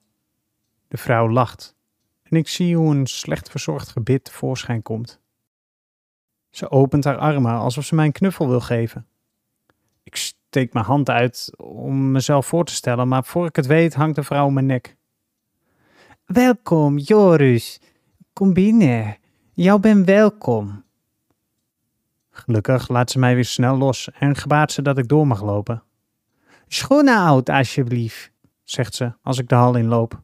De 0.88 0.96
vrouw 0.96 1.30
lacht 1.30 1.74
en 2.22 2.36
ik 2.36 2.48
zie 2.48 2.76
hoe 2.76 2.94
een 2.94 3.06
slecht 3.06 3.50
verzorgd 3.50 3.88
gebit 3.88 4.24
tevoorschijn 4.24 4.82
komt. 4.82 5.20
Ze 6.50 6.70
opent 6.70 7.04
haar 7.04 7.18
armen 7.18 7.52
alsof 7.52 7.84
ze 7.84 7.94
mij 7.94 8.04
een 8.04 8.12
knuffel 8.12 8.48
wil 8.48 8.60
geven. 8.60 9.06
Ik 10.02 10.16
steek 10.16 10.72
mijn 10.72 10.84
hand 10.84 11.10
uit 11.10 11.52
om 11.56 12.10
mezelf 12.10 12.46
voor 12.46 12.64
te 12.64 12.74
stellen, 12.74 13.08
maar 13.08 13.24
voor 13.24 13.46
ik 13.46 13.56
het 13.56 13.66
weet 13.66 13.94
hangt 13.94 14.16
de 14.16 14.22
vrouw 14.22 14.46
om 14.46 14.54
mijn 14.54 14.66
nek. 14.66 14.96
Welkom, 16.24 16.98
Joris. 16.98 17.80
Kom 18.32 18.52
binnen. 18.52 19.16
Jou 19.52 19.80
ben 19.80 20.04
welkom. 20.04 20.84
Gelukkig 22.32 22.88
laat 22.88 23.10
ze 23.10 23.18
mij 23.18 23.34
weer 23.34 23.44
snel 23.44 23.76
los 23.76 24.10
en 24.10 24.36
gebaart 24.36 24.72
ze 24.72 24.82
dat 24.82 24.98
ik 24.98 25.08
door 25.08 25.26
mag 25.26 25.42
lopen. 25.42 25.82
Schoenen 26.68 27.26
uit, 27.26 27.48
alsjeblieft, 27.48 28.30
zegt 28.62 28.94
ze 28.94 29.12
als 29.22 29.38
ik 29.38 29.48
de 29.48 29.54
hal 29.54 29.76
inloop. 29.76 30.22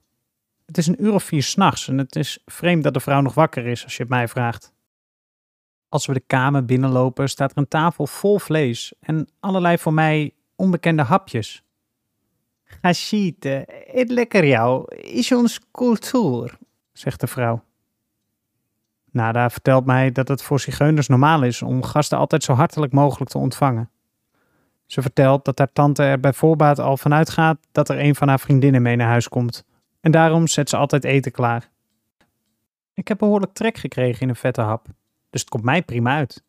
Het 0.67 0.79
is 0.79 0.87
een 0.87 1.05
uur 1.05 1.13
of 1.13 1.23
vier 1.23 1.43
s'nachts 1.43 1.89
en 1.89 1.99
het 1.99 2.17
is 2.17 2.39
vreemd 2.45 2.83
dat 2.83 2.95
de 2.95 3.01
vrouw 3.01 3.21
nog 3.21 3.35
wakker 3.35 3.67
is 3.67 3.85
als 3.85 3.97
je 3.97 4.03
het 4.03 4.11
mij 4.11 4.29
vraagt. 4.29 4.73
Als 5.89 6.07
we 6.07 6.13
de 6.13 6.23
kamer 6.27 6.65
binnenlopen, 6.65 7.29
staat 7.29 7.51
er 7.51 7.59
een 7.59 7.69
tafel 7.69 8.07
vol 8.07 8.39
vlees 8.39 8.95
en 9.01 9.29
allerlei 9.41 9.79
voor 9.79 9.95
mij 9.95 10.35
onbekende 10.57 11.03
hapjes. 11.03 11.63
Ga 12.65 12.93
eet 13.93 14.11
lekker 14.11 14.47
jou, 14.47 14.95
is 14.97 15.33
ons 15.33 15.61
cultuur, 15.73 16.59
zegt 16.93 17.21
de 17.21 17.27
vrouw. 17.27 17.63
Nada 19.11 19.51
vertelt 19.51 19.85
mij 19.85 20.13
dat 20.13 20.29
het 20.29 20.43
voor 20.43 20.61
zigeuners 20.61 21.09
normaal 21.09 21.43
is 21.43 21.63
om 21.63 21.83
gasten 21.83 22.19
altijd 22.19 22.43
zo 22.43 22.53
hartelijk 22.53 22.93
mogelijk 22.93 23.31
te 23.31 23.39
ontvangen. 23.39 23.91
Ze 24.87 25.03
vertelt 25.03 25.45
dat 25.45 25.59
haar 25.59 25.73
tante 25.73 26.03
er 26.03 26.21
bij 26.21 26.33
voorbaat 26.33 26.79
al 26.79 26.97
vanuit 26.97 27.31
gaat 27.31 27.59
dat 27.73 27.89
er 27.89 27.99
een 27.99 28.15
van 28.15 28.29
haar 28.29 28.41
vriendinnen 28.41 28.83
mee 28.83 28.97
naar 28.97 29.09
huis 29.09 29.29
komt. 29.29 29.65
En 30.01 30.11
daarom 30.11 30.47
zet 30.47 30.69
ze 30.69 30.77
altijd 30.77 31.05
eten 31.05 31.33
klaar. 31.33 31.71
Ik 32.95 33.09
heb 33.09 33.19
behoorlijk 33.19 33.53
trek 33.53 33.77
gekregen 33.77 34.21
in 34.21 34.29
een 34.29 34.37
vette 34.37 34.61
hap, 34.61 34.87
dus 35.31 35.41
het 35.41 35.51
komt 35.51 35.65
mij 35.65 35.83
prima 35.83 36.17
uit. 36.17 36.43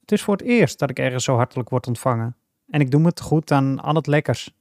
Het 0.00 0.12
is 0.12 0.22
voor 0.22 0.36
het 0.36 0.46
eerst 0.46 0.78
dat 0.78 0.90
ik 0.90 0.98
ergens 0.98 1.24
zo 1.24 1.36
hartelijk 1.36 1.68
word 1.68 1.86
ontvangen. 1.86 2.36
En 2.70 2.80
ik 2.80 2.90
doe 2.90 3.00
me 3.00 3.12
te 3.12 3.22
goed 3.22 3.50
aan 3.50 3.80
al 3.80 3.94
het 3.94 4.06
lekkers. 4.06 4.54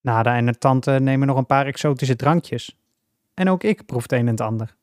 Nada 0.00 0.36
en 0.36 0.44
haar 0.44 0.58
tante 0.58 0.90
nemen 0.90 1.26
nog 1.26 1.36
een 1.36 1.46
paar 1.46 1.66
exotische 1.66 2.16
drankjes. 2.16 2.78
En 3.34 3.50
ook 3.50 3.62
ik 3.62 3.86
proef 3.86 4.02
het 4.02 4.12
een 4.12 4.18
en 4.18 4.26
het 4.26 4.40
ander. 4.40 4.76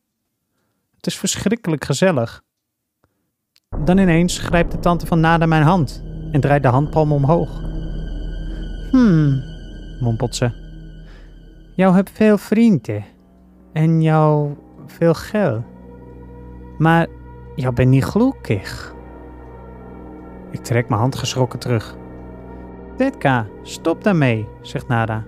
Het 1.01 1.09
is 1.11 1.19
verschrikkelijk 1.19 1.85
gezellig. 1.85 2.43
Dan 3.83 3.97
ineens 3.97 4.37
grijpt 4.37 4.71
de 4.71 4.79
tante 4.79 5.05
van 5.05 5.19
Nada 5.19 5.45
mijn 5.45 5.63
hand 5.63 6.03
en 6.31 6.41
draait 6.41 6.63
de 6.63 6.69
handpalm 6.69 7.11
omhoog. 7.11 7.61
Hmm, 8.91 9.43
mompelt 9.99 10.35
ze. 10.35 10.51
Jou 11.75 11.95
hebt 11.95 12.09
veel 12.09 12.37
vrienden 12.37 13.05
en 13.73 14.01
jou 14.01 14.55
veel 14.85 15.13
geld. 15.13 15.63
Maar 16.77 17.07
jou 17.55 17.73
bent 17.73 17.89
niet 17.89 18.05
gelukkig. 18.05 18.93
Ik 20.51 20.63
trek 20.63 20.89
mijn 20.89 21.01
hand 21.01 21.15
geschrokken 21.15 21.59
terug. 21.59 21.95
Tetka, 22.97 23.47
stop 23.63 24.03
daarmee, 24.03 24.47
zegt 24.61 24.87
Nada. 24.87 25.23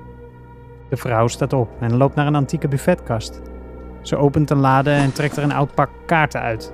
De 0.90 0.98
vrouw 0.98 1.28
staat 1.28 1.54
op 1.54 1.70
en 1.80 1.98
loopt 1.98 2.16
naar 2.16 2.28
een 2.28 2.36
antieke 2.36 2.68
buffetkast. 2.68 3.42
Ze 4.04 4.18
opent 4.18 4.50
een 4.50 4.58
lade 4.58 4.92
en 4.92 5.14
trekt 5.14 5.38
er 5.38 5.44
een 5.44 5.52
oud 5.52 5.76
pak 5.76 5.90
kaarten 6.06 6.42
uit. 6.42 6.74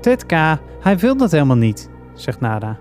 Tetka, 0.00 0.58
hij 0.80 0.98
wil 0.98 1.16
dat 1.16 1.30
helemaal 1.30 1.56
niet, 1.56 1.90
zegt 2.14 2.40
Nada. 2.40 2.78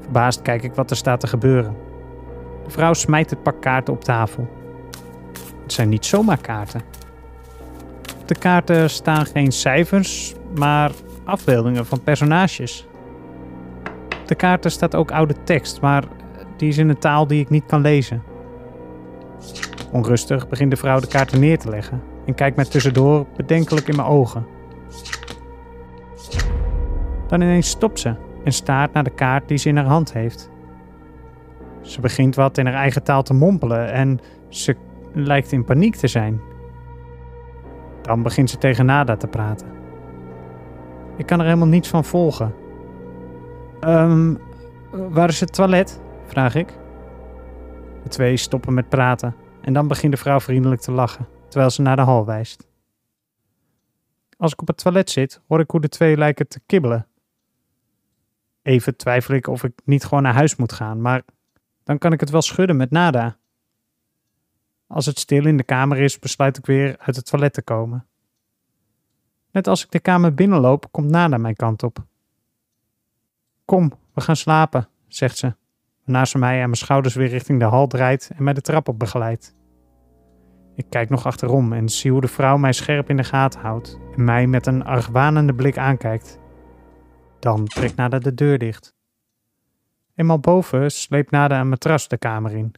Verbaasd 0.00 0.42
kijk 0.42 0.62
ik 0.62 0.74
wat 0.74 0.90
er 0.90 0.96
staat 0.96 1.20
te 1.20 1.26
gebeuren. 1.26 1.76
De 2.64 2.70
vrouw 2.70 2.92
smijt 2.92 3.30
het 3.30 3.42
pak 3.42 3.60
kaarten 3.60 3.94
op 3.94 4.04
tafel. 4.04 4.48
Het 5.62 5.72
zijn 5.72 5.88
niet 5.88 6.06
zomaar 6.06 6.40
kaarten. 6.40 6.80
Op 8.20 8.28
de 8.28 8.38
kaarten 8.38 8.90
staan 8.90 9.26
geen 9.26 9.52
cijfers, 9.52 10.34
maar 10.54 10.90
afbeeldingen 11.24 11.86
van 11.86 12.02
personages. 12.02 12.86
Op 14.20 14.28
de 14.28 14.34
kaarten 14.34 14.70
staat 14.70 14.94
ook 14.94 15.10
oude 15.10 15.34
tekst, 15.44 15.80
maar 15.80 16.04
die 16.56 16.68
is 16.68 16.78
in 16.78 16.88
een 16.88 16.98
taal 16.98 17.26
die 17.26 17.40
ik 17.40 17.50
niet 17.50 17.66
kan 17.66 17.80
lezen. 17.80 18.22
Onrustig 19.94 20.48
begint 20.48 20.70
de 20.70 20.76
vrouw 20.76 21.00
de 21.00 21.06
kaarten 21.06 21.40
neer 21.40 21.58
te 21.58 21.68
leggen 21.68 22.02
en 22.26 22.34
kijkt 22.34 22.56
mij 22.56 22.64
tussendoor 22.64 23.26
bedenkelijk 23.36 23.88
in 23.88 23.96
mijn 23.96 24.08
ogen. 24.08 24.46
Dan 27.28 27.40
ineens 27.40 27.68
stopt 27.68 28.00
ze 28.00 28.14
en 28.44 28.52
staart 28.52 28.92
naar 28.92 29.04
de 29.04 29.14
kaart 29.14 29.48
die 29.48 29.58
ze 29.58 29.68
in 29.68 29.76
haar 29.76 29.86
hand 29.86 30.12
heeft. 30.12 30.50
Ze 31.80 32.00
begint 32.00 32.34
wat 32.34 32.58
in 32.58 32.66
haar 32.66 32.74
eigen 32.74 33.02
taal 33.02 33.22
te 33.22 33.34
mompelen 33.34 33.92
en 33.92 34.20
ze 34.48 34.76
lijkt 35.12 35.52
in 35.52 35.64
paniek 35.64 35.96
te 35.96 36.06
zijn. 36.06 36.40
Dan 38.02 38.22
begint 38.22 38.50
ze 38.50 38.58
tegen 38.58 38.86
Nada 38.86 39.16
te 39.16 39.26
praten. 39.26 39.66
Ik 41.16 41.26
kan 41.26 41.38
er 41.38 41.44
helemaal 41.44 41.68
niets 41.68 41.88
van 41.88 42.04
volgen. 42.04 42.54
Um, 43.80 44.38
waar 44.90 45.28
is 45.28 45.40
het 45.40 45.52
toilet? 45.52 46.00
vraag 46.26 46.54
ik. 46.54 46.78
De 48.02 48.08
twee 48.08 48.36
stoppen 48.36 48.74
met 48.74 48.88
praten 48.88 49.42
en 49.64 49.72
dan 49.72 49.88
begint 49.88 50.12
de 50.12 50.18
vrouw 50.18 50.40
vriendelijk 50.40 50.80
te 50.80 50.92
lachen, 50.92 51.28
terwijl 51.48 51.70
ze 51.70 51.82
naar 51.82 51.96
de 51.96 52.02
hal 52.02 52.24
wijst. 52.24 52.66
Als 54.36 54.52
ik 54.52 54.60
op 54.60 54.66
het 54.66 54.76
toilet 54.76 55.10
zit, 55.10 55.40
hoor 55.46 55.60
ik 55.60 55.70
hoe 55.70 55.80
de 55.80 55.88
twee 55.88 56.16
lijken 56.16 56.48
te 56.48 56.60
kibbelen. 56.66 57.06
Even 58.62 58.96
twijfel 58.96 59.34
ik 59.34 59.46
of 59.46 59.64
ik 59.64 59.72
niet 59.84 60.04
gewoon 60.04 60.22
naar 60.22 60.34
huis 60.34 60.56
moet 60.56 60.72
gaan, 60.72 61.00
maar 61.00 61.22
dan 61.82 61.98
kan 61.98 62.12
ik 62.12 62.20
het 62.20 62.30
wel 62.30 62.42
schudden 62.42 62.76
met 62.76 62.90
nada. 62.90 63.36
Als 64.86 65.06
het 65.06 65.18
stil 65.18 65.46
in 65.46 65.56
de 65.56 65.62
kamer 65.62 65.98
is, 65.98 66.18
besluit 66.18 66.58
ik 66.58 66.66
weer 66.66 66.96
uit 66.98 67.16
het 67.16 67.26
toilet 67.26 67.52
te 67.52 67.62
komen. 67.62 68.06
Net 69.50 69.66
als 69.66 69.84
ik 69.84 69.90
de 69.90 70.00
kamer 70.00 70.34
binnenloop, 70.34 70.86
komt 70.90 71.10
Nada 71.10 71.36
mijn 71.36 71.56
kant 71.56 71.82
op. 71.82 72.04
Kom, 73.64 73.92
we 74.12 74.20
gaan 74.20 74.36
slapen, 74.36 74.88
zegt 75.08 75.38
ze, 75.38 75.54
waarna 76.04 76.24
ze 76.24 76.38
mij 76.38 76.52
aan 76.54 76.58
mijn 76.58 76.74
schouders 76.74 77.14
weer 77.14 77.28
richting 77.28 77.58
de 77.58 77.64
hal 77.64 77.86
draait 77.86 78.30
en 78.36 78.44
mij 78.44 78.52
de 78.52 78.60
trap 78.60 78.88
op 78.88 78.98
begeleidt. 78.98 79.54
Ik 80.74 80.86
kijk 80.88 81.10
nog 81.10 81.26
achterom 81.26 81.72
en 81.72 81.88
zie 81.88 82.10
hoe 82.10 82.20
de 82.20 82.28
vrouw 82.28 82.56
mij 82.56 82.72
scherp 82.72 83.10
in 83.10 83.16
de 83.16 83.24
gaten 83.24 83.60
houdt 83.60 83.98
en 84.16 84.24
mij 84.24 84.46
met 84.46 84.66
een 84.66 84.84
argwanende 84.84 85.54
blik 85.54 85.78
aankijkt. 85.78 86.38
Dan 87.38 87.66
trekt 87.66 87.96
Nada 87.96 88.18
de 88.18 88.34
deur 88.34 88.58
dicht. 88.58 88.94
Eenmaal 90.14 90.38
boven 90.38 90.90
sleept 90.90 91.30
Nada 91.30 91.60
een 91.60 91.68
matras 91.68 92.08
de 92.08 92.18
kamer 92.18 92.52
in. 92.52 92.74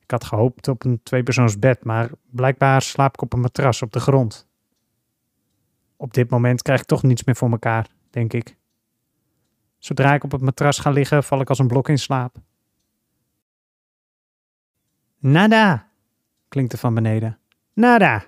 Ik 0.00 0.10
had 0.10 0.24
gehoopt 0.24 0.68
op 0.68 0.84
een 0.84 1.00
tweepersoonsbed, 1.02 1.84
maar 1.84 2.10
blijkbaar 2.30 2.82
slaap 2.82 3.14
ik 3.14 3.22
op 3.22 3.32
een 3.32 3.40
matras 3.40 3.82
op 3.82 3.92
de 3.92 4.00
grond. 4.00 4.48
Op 5.96 6.14
dit 6.14 6.30
moment 6.30 6.62
krijg 6.62 6.80
ik 6.80 6.86
toch 6.86 7.02
niets 7.02 7.24
meer 7.24 7.36
voor 7.36 7.50
elkaar, 7.50 7.86
denk 8.10 8.32
ik. 8.32 8.56
Zodra 9.86 10.14
ik 10.14 10.24
op 10.24 10.32
het 10.32 10.40
matras 10.40 10.78
ga 10.78 10.90
liggen, 10.90 11.24
val 11.24 11.40
ik 11.40 11.48
als 11.48 11.58
een 11.58 11.66
blok 11.66 11.88
in 11.88 11.98
slaap. 11.98 12.36
Nada, 15.18 15.90
klinkt 16.48 16.72
er 16.72 16.78
van 16.78 16.94
beneden. 16.94 17.38
Nada. 17.72 18.24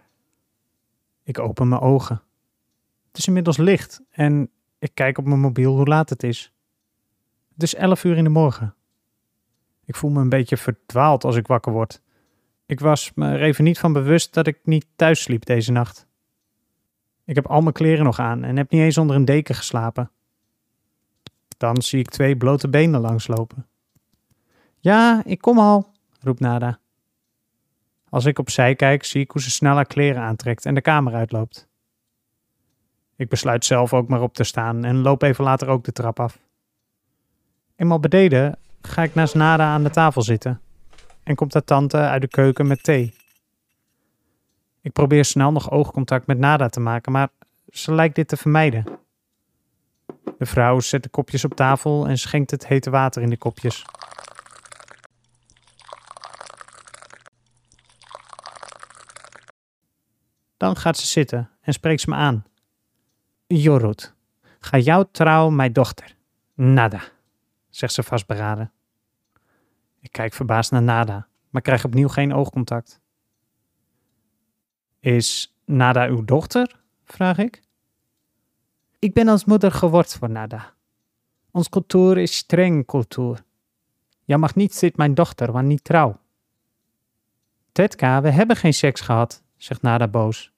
Ik 1.23 1.39
open 1.39 1.69
mijn 1.69 1.81
ogen. 1.81 2.23
Het 3.09 3.19
is 3.19 3.27
inmiddels 3.27 3.57
licht 3.57 4.03
en 4.11 4.51
ik 4.79 4.91
kijk 4.95 5.19
op 5.19 5.25
mijn 5.25 5.41
mobiel 5.41 5.77
hoe 5.77 5.87
laat 5.87 6.09
het 6.09 6.23
is. 6.23 6.53
Het 7.53 7.63
is 7.63 7.75
11 7.75 8.05
uur 8.05 8.17
in 8.17 8.25
de 8.25 8.31
morgen. 8.31 8.75
Ik 9.85 9.97
voel 9.97 10.11
me 10.11 10.21
een 10.21 10.29
beetje 10.29 10.57
verdwaald 10.57 11.25
als 11.25 11.37
ik 11.37 11.47
wakker 11.47 11.73
word. 11.73 12.03
Ik 12.67 12.81
was 12.81 13.13
me 13.15 13.29
er 13.29 13.43
even 13.43 13.65
niet 13.65 13.79
van 13.79 13.93
bewust 13.93 14.35
dat 14.35 14.47
ik 14.47 14.59
niet 14.63 14.87
thuis 14.97 15.23
sliep 15.23 15.45
deze 15.45 15.73
nacht. 15.73 16.07
Ik 17.25 17.35
heb 17.35 17.47
al 17.47 17.61
mijn 17.61 17.75
kleren 17.75 18.05
nog 18.05 18.19
aan 18.19 18.45
en 18.45 18.57
heb 18.57 18.71
niet 18.71 18.81
eens 18.81 18.99
onder 18.99 19.17
een 19.17 19.25
deken 19.25 19.55
geslapen. 19.55 20.11
Dan 21.59 21.83
zie 21.83 21.99
ik 21.99 22.09
twee 22.09 22.37
blote 22.37 22.69
benen 22.69 23.01
langslopen. 23.01 23.67
Ja, 24.79 25.23
ik 25.25 25.41
kom 25.41 25.59
al, 25.59 25.93
roept 26.21 26.41
Nada. 26.41 26.79
Als 28.09 28.25
ik 28.25 28.39
opzij 28.39 28.75
kijk, 28.75 29.05
zie 29.05 29.21
ik 29.21 29.31
hoe 29.31 29.43
ze 29.43 29.51
snel 29.51 29.75
haar 29.75 29.87
kleren 29.87 30.23
aantrekt 30.23 30.65
en 30.65 30.75
de 30.75 30.81
kamer 30.81 31.15
uitloopt. 31.15 31.69
Ik 33.17 33.29
besluit 33.29 33.65
zelf 33.65 33.93
ook 33.93 34.09
maar 34.09 34.23
op 34.23 34.35
te 34.35 34.45
staan 34.45 34.85
en 34.85 35.03
loop 35.03 35.23
even 35.23 35.45
later 35.45 35.69
ook 35.69 35.85
de 35.85 35.93
trap 35.93 36.21
af. 36.21 36.39
Eenmaal 37.77 38.01
beneden 38.01 38.59
ga 38.83 39.03
ik 39.03 39.15
naast 39.15 39.35
Nada 39.35 39.65
aan 39.65 39.83
de 39.83 39.91
tafel 39.91 40.23
zitten 40.23 40.61
en 41.23 41.35
komt 41.35 41.53
haar 41.53 41.65
tante 41.65 41.97
uit 41.97 42.23
de 42.23 42.29
keuken 42.29 42.67
met 42.67 42.83
thee. 42.83 43.15
Ik 44.81 44.93
probeer 44.93 45.25
snel 45.25 45.53
nog 45.53 45.71
oogcontact 45.71 46.27
met 46.27 46.39
Nada 46.39 46.69
te 46.69 46.81
maken, 46.81 47.13
maar 47.13 47.29
ze 47.73 47.95
lijkt 47.95 48.15
dit 48.15 48.29
te 48.29 48.37
vermijden. 48.37 48.85
De 50.39 50.47
vrouw 50.47 50.81
zet 50.81 51.03
de 51.03 51.09
kopjes 51.09 51.45
op 51.45 51.55
tafel 51.55 52.09
en 52.09 52.19
schenkt 52.19 52.51
het 52.51 52.67
hete 52.67 52.91
water 52.91 53.23
in 53.23 53.31
de 53.31 53.37
kopjes. 53.37 53.85
Dan 60.57 60.77
gaat 60.77 60.97
ze 60.97 61.07
zitten 61.07 61.51
en 61.61 61.73
spreekt 61.73 62.01
ze 62.01 62.11
me 62.11 62.17
aan. 62.17 62.45
Jorut, 63.47 64.15
ga 64.61 64.79
jou 64.79 65.07
trouw 65.11 65.51
mijn 65.51 65.73
dochter. 65.73 66.17
Nada, 66.55 67.03
zegt 67.69 67.93
ze 67.93 68.03
vastberaden. 68.03 68.73
Ik 70.01 70.13
kijk 70.13 70.33
verbaasd 70.33 70.71
naar 70.71 70.83
Nada, 70.83 71.27
maar 71.51 71.63
krijg 71.63 71.85
opnieuw 71.85 72.09
geen 72.09 72.35
oogcontact. 72.35 73.01
Is 75.01 75.57
Nada 75.65 76.07
uw 76.07 76.25
dochter? 76.25 76.81
vraag 77.05 77.39
ik. 77.39 77.63
Ik 79.01 79.15
ben 79.15 79.29
als 79.29 79.45
moeder 79.45 79.73
geworden 79.73 80.11
voor 80.11 80.31
Nada. 80.31 80.75
Ons 81.51 81.69
cultuur 81.69 82.19
is 82.19 82.37
streng 82.37 82.87
cultuur. 82.87 83.45
Je 84.25 84.37
mag 84.37 84.55
niet 84.55 84.75
zitten 84.75 84.99
mijn 85.01 85.15
dochter, 85.15 85.53
want 85.53 85.67
niet 85.67 85.85
trouw. 85.85 86.21
Tetka, 87.73 88.23
we 88.23 88.31
hebben 88.31 88.57
geen 88.57 88.75
seks 88.75 89.01
gehad, 89.01 89.43
zegt 89.57 89.83
Nada 89.83 90.09
boos. 90.09 90.53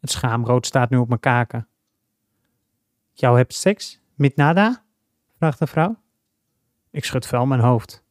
Het 0.00 0.10
schaamrood 0.10 0.66
staat 0.66 0.90
nu 0.90 0.96
op 0.96 1.08
mijn 1.08 1.20
kaken. 1.20 1.68
Jou 3.12 3.36
hebt 3.36 3.54
seks 3.54 4.00
met 4.14 4.36
Nada? 4.36 4.84
vraagt 5.36 5.58
de 5.58 5.66
vrouw. 5.66 5.96
Ik 6.90 7.04
schud 7.04 7.26
vuil 7.26 7.46
mijn 7.46 7.60
hoofd. 7.60 8.04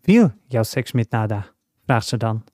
Wil 0.00 0.32
jouw 0.46 0.62
seks 0.62 0.92
met 0.92 1.10
Nada? 1.10 1.46
vraagt 1.84 2.06
ze 2.06 2.16
dan. 2.16 2.44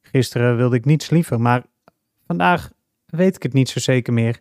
Gisteren 0.00 0.56
wilde 0.56 0.76
ik 0.76 0.84
niets 0.84 1.10
liever, 1.10 1.40
maar 1.40 1.66
vandaag 2.26 2.74
weet 3.16 3.36
ik 3.36 3.42
het 3.42 3.52
niet 3.52 3.68
zo 3.68 3.80
zeker 3.80 4.12
meer. 4.12 4.40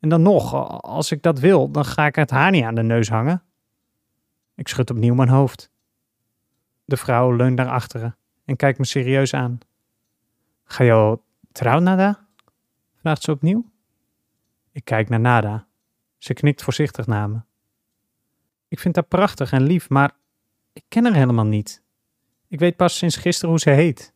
En 0.00 0.08
dan 0.08 0.22
nog, 0.22 0.54
als 0.82 1.12
ik 1.12 1.22
dat 1.22 1.38
wil, 1.38 1.70
dan 1.70 1.84
ga 1.84 2.06
ik 2.06 2.14
het 2.14 2.30
haar 2.30 2.50
niet 2.50 2.64
aan 2.64 2.74
de 2.74 2.82
neus 2.82 3.08
hangen. 3.08 3.42
Ik 4.54 4.68
schud 4.68 4.90
opnieuw 4.90 5.14
mijn 5.14 5.28
hoofd. 5.28 5.70
De 6.84 6.96
vrouw 6.96 7.36
leunt 7.36 7.56
naar 7.56 7.68
achteren 7.68 8.16
en 8.44 8.56
kijkt 8.56 8.78
me 8.78 8.84
serieus 8.84 9.34
aan. 9.34 9.58
Ga 10.64 10.84
je 10.84 10.92
al 10.92 11.24
trouw, 11.52 11.78
Nada? 11.78 12.26
vraagt 12.96 13.22
ze 13.22 13.30
opnieuw. 13.30 13.70
Ik 14.72 14.84
kijk 14.84 15.08
naar 15.08 15.20
Nada. 15.20 15.66
Ze 16.18 16.34
knikt 16.34 16.62
voorzichtig 16.62 17.06
naar 17.06 17.30
me. 17.30 17.40
Ik 18.68 18.78
vind 18.78 18.94
haar 18.94 19.04
prachtig 19.04 19.52
en 19.52 19.62
lief, 19.62 19.88
maar 19.88 20.16
ik 20.72 20.84
ken 20.88 21.04
haar 21.04 21.14
helemaal 21.14 21.46
niet. 21.46 21.82
Ik 22.48 22.58
weet 22.58 22.76
pas 22.76 22.98
sinds 22.98 23.16
gisteren 23.16 23.50
hoe 23.50 23.58
ze 23.58 23.70
heet. 23.70 24.14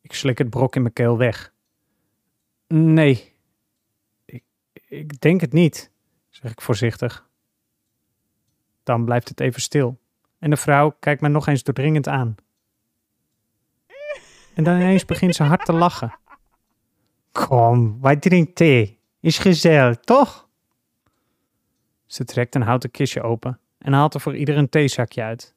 Ik 0.00 0.14
slik 0.14 0.38
het 0.38 0.50
brok 0.50 0.76
in 0.76 0.82
mijn 0.82 0.94
keel 0.94 1.18
weg. 1.18 1.52
Nee, 2.74 3.32
ik, 4.24 4.42
ik 4.88 5.20
denk 5.20 5.40
het 5.40 5.52
niet, 5.52 5.90
zeg 6.28 6.50
ik 6.50 6.60
voorzichtig. 6.60 7.28
Dan 8.82 9.04
blijft 9.04 9.28
het 9.28 9.40
even 9.40 9.60
stil 9.60 10.00
en 10.38 10.50
de 10.50 10.56
vrouw 10.56 10.96
kijkt 11.00 11.20
me 11.20 11.28
nog 11.28 11.46
eens 11.46 11.62
doordringend 11.62 12.08
aan. 12.08 12.34
En 14.54 14.64
dan 14.64 14.74
ineens 14.74 15.04
begint 15.04 15.34
ze 15.34 15.42
hard 15.42 15.64
te 15.64 15.72
lachen. 15.72 16.18
Kom, 17.32 18.00
wij 18.00 18.16
drinken 18.16 18.54
thee. 18.54 18.98
Is 19.20 19.38
gezellig, 19.38 19.96
toch? 19.96 20.48
Ze 22.06 22.24
trekt 22.24 22.54
een 22.54 22.62
houten 22.62 22.90
kistje 22.90 23.22
open 23.22 23.60
en 23.78 23.92
haalt 23.92 24.14
er 24.14 24.20
voor 24.20 24.36
ieder 24.36 24.56
een 24.56 24.68
theezakje 24.68 25.22
uit. 25.22 25.54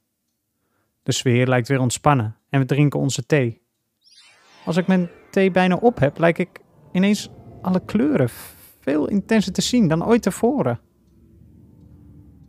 De 1.03 1.11
sfeer 1.11 1.47
lijkt 1.47 1.67
weer 1.67 1.79
ontspannen 1.79 2.37
en 2.49 2.59
we 2.59 2.65
drinken 2.65 2.99
onze 2.99 3.25
thee. 3.25 3.61
Als 4.65 4.77
ik 4.77 4.87
mijn 4.87 5.09
thee 5.31 5.51
bijna 5.51 5.75
op 5.75 5.99
heb, 5.99 6.17
lijkt 6.17 6.37
ik 6.37 6.61
ineens 6.93 7.29
alle 7.61 7.85
kleuren 7.85 8.29
veel 8.79 9.07
intenser 9.07 9.53
te 9.53 9.61
zien 9.61 9.87
dan 9.87 10.05
ooit 10.05 10.21
tevoren. 10.21 10.79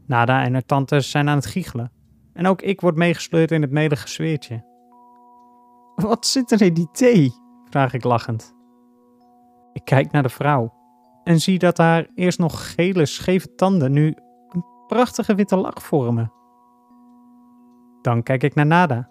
Nada 0.06 0.42
en 0.42 0.52
haar 0.52 0.64
tante 0.64 1.00
zijn 1.00 1.28
aan 1.28 1.36
het 1.36 1.46
giechelen. 1.46 1.92
En 2.32 2.46
ook 2.46 2.62
ik 2.62 2.80
word 2.80 2.96
meegesleurd 2.96 3.50
in 3.50 3.62
het 3.62 3.70
melige 3.70 4.08
sfeertje. 4.08 4.64
Wat 5.94 6.26
zit 6.26 6.50
er 6.50 6.62
in 6.62 6.74
die 6.74 6.88
thee? 6.92 7.32
vraag 7.70 7.92
ik 7.92 8.04
lachend. 8.04 8.54
Ik 9.72 9.84
kijk 9.84 10.10
naar 10.10 10.22
de 10.22 10.28
vrouw 10.28 10.72
en 11.24 11.40
zie 11.40 11.58
dat 11.58 11.78
haar 11.78 12.06
eerst 12.14 12.38
nog 12.38 12.74
gele, 12.74 13.06
scheve 13.06 13.54
tanden 13.54 13.92
nu 13.92 14.06
een 14.48 14.64
prachtige 14.86 15.34
witte 15.34 15.56
lach 15.56 15.82
vormen. 15.82 16.32
Dan 18.02 18.22
kijk 18.22 18.42
ik 18.42 18.54
naar 18.54 18.66
Nada. 18.66 19.10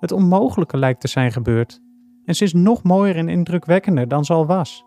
Het 0.00 0.12
onmogelijke 0.12 0.76
lijkt 0.76 1.00
te 1.00 1.08
zijn 1.08 1.32
gebeurd 1.32 1.80
en 2.28 2.34
ze 2.34 2.44
is 2.44 2.52
nog 2.52 2.82
mooier 2.82 3.16
en 3.16 3.28
indrukwekkender 3.28 4.08
dan 4.08 4.24
ze 4.24 4.32
al 4.32 4.46
was. 4.46 4.84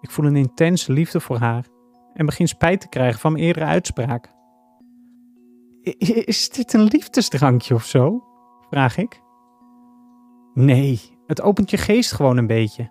Ik 0.00 0.10
voel 0.10 0.26
een 0.26 0.36
intense 0.36 0.92
liefde 0.92 1.20
voor 1.20 1.36
haar 1.36 1.66
en 2.14 2.26
begin 2.26 2.48
spijt 2.48 2.80
te 2.80 2.88
krijgen 2.88 3.20
van 3.20 3.32
mijn 3.32 3.44
eerdere 3.44 3.64
uitspraak. 3.64 4.32
Is 6.24 6.50
dit 6.50 6.72
een 6.72 6.82
liefdesdrankje 6.82 7.74
of 7.74 7.84
zo? 7.84 8.24
vraag 8.70 8.96
ik. 8.96 9.22
Nee, 10.54 11.00
het 11.26 11.42
opent 11.42 11.70
je 11.70 11.76
geest 11.76 12.12
gewoon 12.12 12.36
een 12.36 12.46
beetje. 12.46 12.90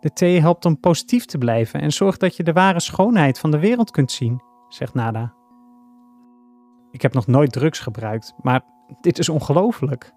De 0.00 0.12
thee 0.12 0.40
helpt 0.40 0.64
om 0.64 0.80
positief 0.80 1.24
te 1.24 1.38
blijven 1.38 1.80
en 1.80 1.92
zorgt 1.92 2.20
dat 2.20 2.36
je 2.36 2.42
de 2.42 2.52
ware 2.52 2.80
schoonheid 2.80 3.38
van 3.38 3.50
de 3.50 3.58
wereld 3.58 3.90
kunt 3.90 4.12
zien, 4.12 4.42
zegt 4.68 4.94
Nada. 4.94 5.34
Ik 6.90 7.02
heb 7.02 7.14
nog 7.14 7.26
nooit 7.26 7.52
drugs 7.52 7.78
gebruikt, 7.78 8.34
maar 8.42 8.62
dit 9.00 9.18
is 9.18 9.28
ongelooflijk. 9.28 10.12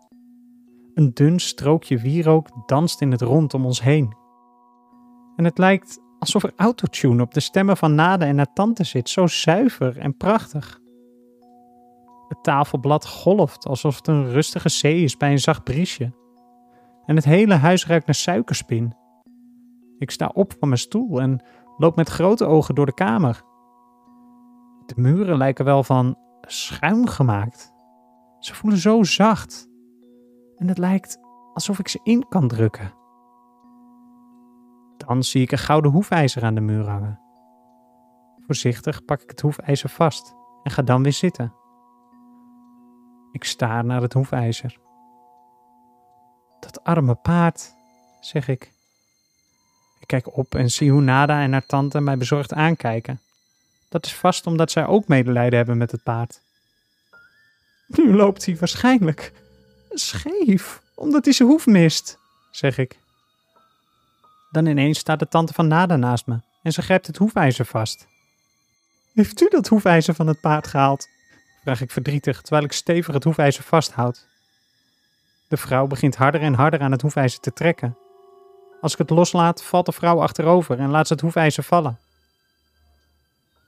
Een 0.93 1.13
dun 1.13 1.39
strookje 1.39 1.97
wierook 1.97 2.47
danst 2.65 3.01
in 3.01 3.12
het 3.12 3.21
rond 3.21 3.53
om 3.53 3.65
ons 3.65 3.82
heen. 3.82 4.15
En 5.36 5.45
het 5.45 5.58
lijkt 5.58 5.99
alsof 6.19 6.43
er 6.43 6.53
autotune 6.56 7.21
op 7.21 7.34
de 7.34 7.39
stemmen 7.39 7.77
van 7.77 7.95
Nada 7.95 8.25
en 8.25 8.38
haar 8.38 8.53
tante 8.53 8.84
zit, 8.84 9.10
zo 9.10 9.27
zuiver 9.27 9.97
en 9.97 10.17
prachtig. 10.17 10.82
Het 12.27 12.43
tafelblad 12.43 13.08
golft 13.08 13.67
alsof 13.67 13.95
het 13.95 14.08
een 14.08 14.29
rustige 14.29 14.69
zee 14.69 15.03
is 15.03 15.17
bij 15.17 15.32
een 15.32 15.39
zacht 15.39 15.63
briesje. 15.63 16.13
En 17.06 17.15
het 17.15 17.25
hele 17.25 17.53
huis 17.53 17.88
ruikt 17.88 18.06
naar 18.06 18.15
suikerspin. 18.15 18.95
Ik 19.97 20.12
sta 20.12 20.32
op 20.34 20.53
van 20.60 20.67
mijn 20.67 20.79
stoel 20.79 21.21
en 21.21 21.43
loop 21.77 21.95
met 21.95 22.10
grote 22.10 22.45
ogen 22.45 22.75
door 22.75 22.86
de 22.86 22.93
kamer. 22.93 23.43
De 24.86 24.93
muren 24.95 25.38
lijken 25.38 25.65
wel 25.65 25.84
van 25.84 26.17
schuim 26.41 27.08
gemaakt. 27.08 27.73
Ze 28.39 28.56
voelen 28.56 28.79
zo 28.79 29.03
zacht. 29.03 29.71
En 30.57 30.67
het 30.67 30.77
lijkt 30.77 31.19
alsof 31.53 31.79
ik 31.79 31.87
ze 31.87 31.99
in 32.03 32.27
kan 32.29 32.47
drukken. 32.47 32.93
Dan 34.97 35.23
zie 35.23 35.41
ik 35.41 35.51
een 35.51 35.57
gouden 35.57 35.91
hoefijzer 35.91 36.43
aan 36.43 36.55
de 36.55 36.61
muur 36.61 36.89
hangen. 36.89 37.19
Voorzichtig 38.45 39.05
pak 39.05 39.21
ik 39.21 39.29
het 39.29 39.41
hoefijzer 39.41 39.89
vast 39.89 40.33
en 40.63 40.71
ga 40.71 40.81
dan 40.81 41.03
weer 41.03 41.13
zitten. 41.13 41.53
Ik 43.31 43.43
staar 43.43 43.85
naar 43.85 44.01
het 44.01 44.13
hoefijzer. 44.13 44.79
Dat 46.59 46.83
arme 46.83 47.15
paard, 47.15 47.75
zeg 48.21 48.47
ik. 48.47 48.71
Ik 49.99 50.07
kijk 50.07 50.37
op 50.37 50.55
en 50.55 50.71
zie 50.71 50.91
hoe 50.91 51.01
Nada 51.01 51.41
en 51.41 51.51
haar 51.51 51.65
tante 51.65 51.99
mij 51.99 52.17
bezorgd 52.17 52.53
aankijken. 52.53 53.19
Dat 53.89 54.05
is 54.05 54.15
vast 54.15 54.47
omdat 54.47 54.71
zij 54.71 54.85
ook 54.85 55.07
medelijden 55.07 55.57
hebben 55.57 55.77
met 55.77 55.91
het 55.91 56.03
paard. 56.03 56.41
Nu 57.87 58.15
loopt 58.15 58.45
hij 58.45 58.57
waarschijnlijk 58.57 59.42
scheef, 59.99 60.82
omdat 60.95 61.23
hij 61.23 61.34
zijn 61.34 61.49
hoef 61.49 61.65
mist, 61.65 62.17
zeg 62.51 62.77
ik. 62.77 62.99
Dan 64.51 64.65
ineens 64.65 64.99
staat 64.99 65.19
de 65.19 65.27
tante 65.27 65.53
van 65.53 65.67
Nada 65.67 65.95
naast 65.95 66.27
me 66.27 66.39
en 66.63 66.71
ze 66.71 66.82
grijpt 66.82 67.08
het 67.08 67.17
hoefijzer 67.17 67.65
vast. 67.65 68.08
Heeft 69.13 69.41
u 69.41 69.47
dat 69.49 69.67
hoefijzer 69.67 70.13
van 70.13 70.27
het 70.27 70.41
paard 70.41 70.67
gehaald? 70.67 71.08
vraag 71.63 71.82
ik 71.82 71.91
verdrietig 71.91 72.41
terwijl 72.41 72.65
ik 72.65 72.71
stevig 72.71 73.13
het 73.13 73.23
hoefijzer 73.23 73.63
vasthoud. 73.63 74.27
De 75.47 75.58
vrouw 75.58 75.88
begint 75.88 76.15
harder 76.15 76.41
en 76.41 76.53
harder 76.53 76.82
aan 76.82 76.91
het 76.91 77.01
hoefijzer 77.01 77.39
te 77.39 77.53
trekken. 77.53 77.97
Als 78.82 78.91
ik 78.91 78.97
het 78.97 79.10
loslaat, 79.10 79.63
valt 79.63 79.86
de 79.86 79.91
vrouw 79.91 80.21
achterover 80.21 80.79
en 80.79 80.89
laat 80.89 81.08
ze 81.08 81.13
het 81.13 81.21
hoefijzer 81.21 81.63
vallen. 81.63 81.99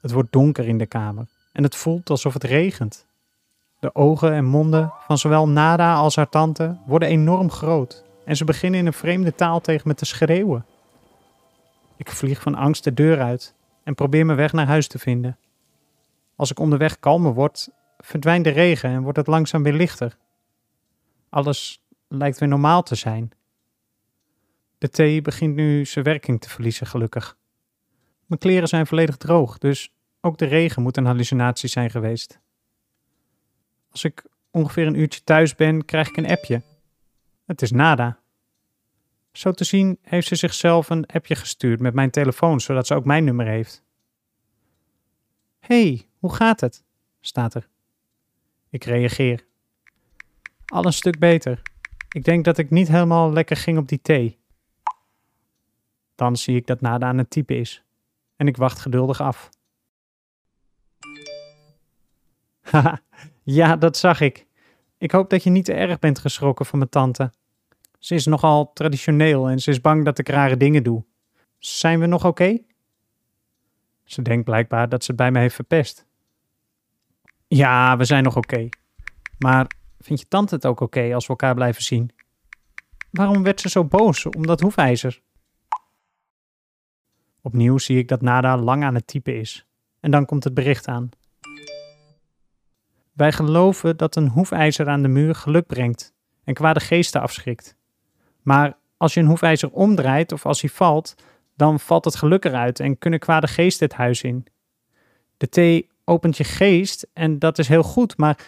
Het 0.01 0.11
wordt 0.11 0.31
donker 0.31 0.67
in 0.67 0.77
de 0.77 0.85
kamer 0.85 1.25
en 1.51 1.63
het 1.63 1.75
voelt 1.75 2.09
alsof 2.09 2.33
het 2.33 2.43
regent. 2.43 3.05
De 3.79 3.95
ogen 3.95 4.33
en 4.33 4.45
monden 4.45 4.93
van 5.07 5.17
zowel 5.17 5.47
Nada 5.47 5.95
als 5.95 6.15
haar 6.15 6.29
tante 6.29 6.77
worden 6.85 7.09
enorm 7.09 7.51
groot 7.51 8.03
en 8.25 8.35
ze 8.35 8.45
beginnen 8.45 8.79
in 8.79 8.85
een 8.85 8.93
vreemde 8.93 9.35
taal 9.35 9.61
tegen 9.61 9.87
me 9.87 9.93
te 9.93 10.05
schreeuwen. 10.05 10.65
Ik 11.97 12.09
vlieg 12.09 12.41
van 12.41 12.55
angst 12.55 12.83
de 12.83 12.93
deur 12.93 13.21
uit 13.21 13.55
en 13.83 13.95
probeer 13.95 14.25
mijn 14.25 14.37
weg 14.37 14.53
naar 14.53 14.67
huis 14.67 14.87
te 14.87 14.99
vinden. 14.99 15.37
Als 16.35 16.51
ik 16.51 16.59
onderweg 16.59 16.99
kalmer 16.99 17.33
word, 17.33 17.69
verdwijnt 17.97 18.43
de 18.43 18.49
regen 18.49 18.89
en 18.89 19.01
wordt 19.01 19.17
het 19.17 19.27
langzaam 19.27 19.63
weer 19.63 19.73
lichter. 19.73 20.17
Alles 21.29 21.83
lijkt 22.07 22.39
weer 22.39 22.49
normaal 22.49 22.83
te 22.83 22.95
zijn. 22.95 23.31
De 24.77 24.89
thee 24.89 25.21
begint 25.21 25.55
nu 25.55 25.85
zijn 25.85 26.05
werking 26.05 26.41
te 26.41 26.49
verliezen, 26.49 26.87
gelukkig. 26.87 27.37
Mijn 28.25 28.39
kleren 28.39 28.67
zijn 28.67 28.87
volledig 28.87 29.17
droog, 29.17 29.57
dus 29.57 29.93
ook 30.21 30.37
de 30.37 30.45
regen 30.45 30.81
moet 30.81 30.97
een 30.97 31.05
hallucinatie 31.05 31.69
zijn 31.69 31.89
geweest. 31.89 32.39
Als 33.95 34.03
ik 34.03 34.25
ongeveer 34.51 34.87
een 34.87 34.99
uurtje 34.99 35.23
thuis 35.23 35.55
ben, 35.55 35.85
krijg 35.85 36.07
ik 36.09 36.17
een 36.17 36.29
appje. 36.29 36.61
Het 37.45 37.61
is 37.61 37.71
nada. 37.71 38.19
Zo 39.31 39.51
te 39.51 39.63
zien 39.63 39.97
heeft 40.01 40.27
ze 40.27 40.35
zichzelf 40.35 40.89
een 40.89 41.05
appje 41.05 41.35
gestuurd 41.35 41.79
met 41.79 41.93
mijn 41.93 42.09
telefoon, 42.09 42.61
zodat 42.61 42.87
ze 42.87 42.95
ook 42.95 43.05
mijn 43.05 43.23
nummer 43.23 43.45
heeft. 43.47 43.83
hey, 45.59 46.07
hoe 46.19 46.33
gaat 46.33 46.59
het? 46.59 46.83
staat 47.21 47.53
er. 47.53 47.67
Ik 48.69 48.83
reageer. 48.83 49.45
Al 50.65 50.85
een 50.85 50.93
stuk 50.93 51.19
beter. 51.19 51.61
Ik 52.09 52.23
denk 52.23 52.45
dat 52.45 52.57
ik 52.57 52.69
niet 52.69 52.87
helemaal 52.87 53.31
lekker 53.31 53.55
ging 53.55 53.77
op 53.77 53.87
die 53.87 54.01
thee. 54.01 54.39
Dan 56.15 56.37
zie 56.37 56.55
ik 56.55 56.67
dat 56.67 56.81
Nada 56.81 57.07
aan 57.07 57.17
het 57.17 57.29
typen 57.29 57.59
is. 57.59 57.83
En 58.35 58.47
ik 58.47 58.57
wacht 58.57 58.79
geduldig 58.79 59.21
af. 59.21 59.49
Haha, 62.61 63.01
ja, 63.45 63.75
dat 63.75 63.97
zag 63.97 64.21
ik. 64.21 64.45
Ik 64.97 65.11
hoop 65.11 65.29
dat 65.29 65.43
je 65.43 65.49
niet 65.49 65.65
te 65.65 65.73
erg 65.73 65.99
bent 65.99 66.19
geschrokken 66.19 66.65
van 66.65 66.79
mijn 66.79 66.89
tante. 66.89 67.31
Ze 67.99 68.15
is 68.15 68.25
nogal 68.25 68.73
traditioneel 68.73 69.49
en 69.49 69.59
ze 69.59 69.69
is 69.69 69.81
bang 69.81 70.05
dat 70.05 70.19
ik 70.19 70.29
rare 70.29 70.57
dingen 70.57 70.83
doe. 70.83 71.05
Zijn 71.59 71.99
we 71.99 72.05
nog 72.05 72.25
oké? 72.25 72.57
Ze 74.03 74.21
denkt 74.21 74.45
blijkbaar 74.45 74.89
dat 74.89 75.03
ze 75.03 75.11
het 75.11 75.19
bij 75.19 75.31
me 75.31 75.39
heeft 75.39 75.55
verpest. 75.55 76.05
Ja, 77.47 77.97
we 77.97 78.05
zijn 78.05 78.23
nog 78.23 78.37
oké. 78.37 78.69
Maar 79.37 79.67
vind 79.99 80.19
je 80.19 80.27
tante 80.27 80.55
het 80.55 80.65
ook 80.65 80.79
oké 80.79 81.13
als 81.13 81.23
we 81.23 81.29
elkaar 81.29 81.55
blijven 81.55 81.83
zien? 81.83 82.11
Waarom 83.11 83.43
werd 83.43 83.61
ze 83.61 83.69
zo 83.69 83.85
boos 83.85 84.25
om 84.25 84.45
dat 84.45 84.59
hoefijzer? 84.59 85.21
Opnieuw 87.41 87.77
zie 87.77 87.97
ik 87.97 88.07
dat 88.07 88.21
Nada 88.21 88.57
lang 88.57 88.83
aan 88.83 88.95
het 88.95 89.07
typen 89.07 89.39
is. 89.39 89.65
En 89.99 90.11
dan 90.11 90.25
komt 90.25 90.43
het 90.43 90.53
bericht 90.53 90.87
aan. 90.87 91.09
Wij 93.15 93.31
geloven 93.31 93.97
dat 93.97 94.15
een 94.15 94.27
hoefijzer 94.27 94.87
aan 94.87 95.01
de 95.01 95.07
muur 95.07 95.35
geluk 95.35 95.67
brengt 95.67 96.13
en 96.43 96.53
kwade 96.53 96.79
geesten 96.79 97.21
afschrikt. 97.21 97.75
Maar 98.41 98.77
als 98.97 99.13
je 99.13 99.19
een 99.19 99.25
hoefijzer 99.25 99.71
omdraait 99.71 100.31
of 100.31 100.45
als 100.45 100.61
hij 100.61 100.69
valt, 100.69 101.15
dan 101.55 101.79
valt 101.79 102.05
het 102.05 102.15
geluk 102.15 102.45
eruit 102.45 102.79
en 102.79 102.97
kunnen 102.97 103.19
kwade 103.19 103.47
geesten 103.47 103.87
het 103.87 103.95
huis 103.95 104.21
in. 104.21 104.45
De 105.37 105.49
thee 105.49 105.89
opent 106.05 106.37
je 106.37 106.43
geest 106.43 107.07
en 107.13 107.39
dat 107.39 107.57
is 107.57 107.67
heel 107.67 107.83
goed, 107.83 108.17
maar 108.17 108.39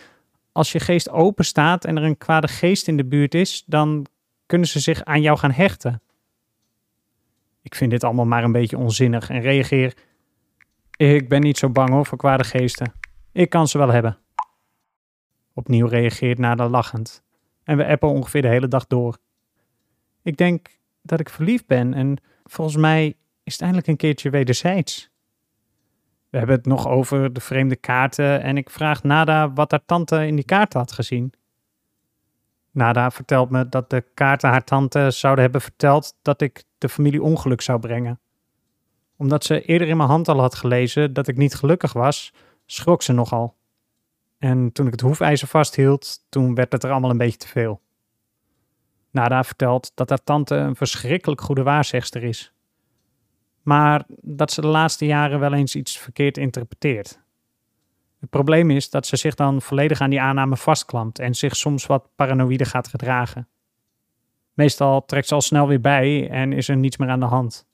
als 0.51 0.71
je 0.71 0.79
geest 0.79 1.09
open 1.09 1.45
staat 1.45 1.85
en 1.85 1.97
er 1.97 2.03
een 2.03 2.17
kwade 2.17 2.47
geest 2.47 2.87
in 2.87 2.97
de 2.97 3.05
buurt 3.05 3.35
is, 3.35 3.63
dan 3.65 4.05
kunnen 4.45 4.67
ze 4.67 4.79
zich 4.79 5.03
aan 5.03 5.21
jou 5.21 5.37
gaan 5.37 5.51
hechten. 5.51 6.01
Ik 7.61 7.75
vind 7.75 7.91
dit 7.91 8.03
allemaal 8.03 8.25
maar 8.25 8.43
een 8.43 8.51
beetje 8.51 8.77
onzinnig 8.77 9.29
en 9.29 9.41
reageer. 9.41 9.93
Ik 10.97 11.29
ben 11.29 11.41
niet 11.41 11.57
zo 11.57 11.69
bang 11.69 11.89
hoor 11.89 12.05
voor 12.05 12.17
kwade 12.17 12.43
geesten. 12.43 12.93
Ik 13.31 13.49
kan 13.49 13.67
ze 13.67 13.77
wel 13.77 13.89
hebben. 13.89 14.17
Opnieuw 15.57 15.87
reageert 15.87 16.37
Nada 16.37 16.69
lachend. 16.69 17.23
En 17.63 17.77
we 17.77 17.87
appen 17.87 18.09
ongeveer 18.09 18.41
de 18.41 18.47
hele 18.47 18.67
dag 18.67 18.87
door. 18.87 19.17
Ik 20.21 20.37
denk 20.37 20.79
dat 21.01 21.19
ik 21.19 21.29
verliefd 21.29 21.67
ben 21.67 21.93
en 21.93 22.17
volgens 22.43 22.77
mij 22.77 23.15
is 23.43 23.53
het 23.53 23.61
eindelijk 23.61 23.87
een 23.87 23.97
keertje 23.97 24.29
wederzijds. 24.29 25.09
We 26.29 26.37
hebben 26.37 26.55
het 26.55 26.65
nog 26.65 26.87
over 26.87 27.33
de 27.33 27.39
vreemde 27.39 27.75
kaarten 27.75 28.41
en 28.41 28.57
ik 28.57 28.69
vraag 28.69 29.03
Nada 29.03 29.53
wat 29.53 29.71
haar 29.71 29.85
tante 29.85 30.25
in 30.27 30.35
die 30.35 30.45
kaarten 30.45 30.79
had 30.79 30.91
gezien. 30.91 31.33
Nada 32.71 33.11
vertelt 33.11 33.49
me 33.49 33.69
dat 33.69 33.89
de 33.89 34.05
kaarten 34.13 34.49
haar 34.49 34.63
tante 34.63 35.11
zouden 35.11 35.43
hebben 35.43 35.61
verteld 35.61 36.17
dat 36.21 36.41
ik 36.41 36.63
de 36.77 36.89
familie 36.89 37.23
ongeluk 37.23 37.61
zou 37.61 37.79
brengen. 37.79 38.19
Omdat 39.15 39.43
ze 39.43 39.61
eerder 39.61 39.87
in 39.87 39.97
mijn 39.97 40.09
hand 40.09 40.27
al 40.27 40.39
had 40.39 40.55
gelezen 40.55 41.13
dat 41.13 41.27
ik 41.27 41.37
niet 41.37 41.55
gelukkig 41.55 41.93
was, 41.93 42.33
schrok 42.65 43.01
ze 43.01 43.13
nogal. 43.13 43.55
En 44.37 44.71
toen 44.71 44.85
ik 44.85 44.91
het 44.91 45.01
hoefijzer 45.01 45.47
vasthield, 45.47 46.25
toen 46.29 46.55
werd 46.55 46.71
het 46.71 46.83
er 46.83 46.91
allemaal 46.91 47.09
een 47.09 47.17
beetje 47.17 47.37
te 47.37 47.47
veel. 47.47 47.81
Nada 49.11 49.43
vertelt 49.43 49.91
dat 49.95 50.09
haar 50.09 50.23
tante 50.23 50.55
een 50.55 50.75
verschrikkelijk 50.75 51.41
goede 51.41 51.63
waarzegster 51.63 52.23
is. 52.23 52.53
Maar 53.61 54.03
dat 54.21 54.51
ze 54.51 54.61
de 54.61 54.67
laatste 54.67 55.05
jaren 55.05 55.39
wel 55.39 55.53
eens 55.53 55.75
iets 55.75 55.97
verkeerd 55.97 56.37
interpreteert. 56.37 57.19
Het 58.19 58.29
probleem 58.29 58.69
is 58.71 58.89
dat 58.89 59.07
ze 59.07 59.15
zich 59.15 59.35
dan 59.35 59.61
volledig 59.61 60.01
aan 60.01 60.09
die 60.09 60.21
aanname 60.21 60.57
vastklampt 60.57 61.19
en 61.19 61.35
zich 61.35 61.55
soms 61.55 61.85
wat 61.85 62.09
paranoïde 62.15 62.65
gaat 62.65 62.87
gedragen. 62.87 63.47
Meestal 64.53 65.05
trekt 65.05 65.27
ze 65.27 65.33
al 65.33 65.41
snel 65.41 65.67
weer 65.67 65.81
bij 65.81 66.29
en 66.29 66.53
is 66.53 66.67
er 66.67 66.77
niets 66.77 66.97
meer 66.97 67.09
aan 67.09 67.19
de 67.19 67.25
hand. 67.25 67.67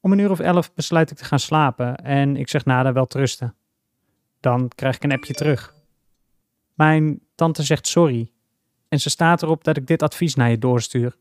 Om 0.00 0.12
een 0.12 0.18
uur 0.18 0.30
of 0.30 0.40
elf 0.40 0.74
besluit 0.74 1.10
ik 1.10 1.16
te 1.16 1.24
gaan 1.24 1.38
slapen 1.38 1.96
en 1.96 2.36
ik 2.36 2.48
zeg 2.48 2.64
Nada 2.64 2.92
wel 2.92 3.06
te 3.06 3.18
rusten. 3.18 3.54
Dan 4.46 4.68
krijg 4.74 4.96
ik 4.96 5.04
een 5.04 5.12
appje 5.12 5.34
terug. 5.34 5.74
Mijn 6.74 7.20
tante 7.34 7.62
zegt 7.62 7.86
sorry 7.86 8.32
en 8.88 9.00
ze 9.00 9.10
staat 9.10 9.42
erop 9.42 9.64
dat 9.64 9.76
ik 9.76 9.86
dit 9.86 10.02
advies 10.02 10.34
naar 10.34 10.50
je 10.50 10.58
doorstuur. 10.58 11.16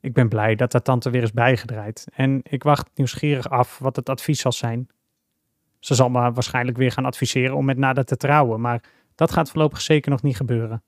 Ik 0.00 0.12
ben 0.12 0.28
blij 0.28 0.54
dat 0.54 0.72
de 0.72 0.82
tante 0.82 1.10
weer 1.10 1.22
is 1.22 1.32
bijgedraaid 1.32 2.06
en 2.14 2.40
ik 2.42 2.62
wacht 2.62 2.90
nieuwsgierig 2.94 3.48
af 3.48 3.78
wat 3.78 3.96
het 3.96 4.08
advies 4.08 4.40
zal 4.40 4.52
zijn. 4.52 4.88
Ze 5.78 5.94
zal 5.94 6.08
me 6.08 6.32
waarschijnlijk 6.32 6.76
weer 6.76 6.92
gaan 6.92 7.04
adviseren 7.04 7.56
om 7.56 7.64
met 7.64 7.78
Nada 7.78 8.04
te 8.04 8.16
trouwen, 8.16 8.60
maar 8.60 8.82
dat 9.14 9.32
gaat 9.32 9.50
voorlopig 9.50 9.80
zeker 9.80 10.10
nog 10.10 10.22
niet 10.22 10.36
gebeuren. 10.36 10.82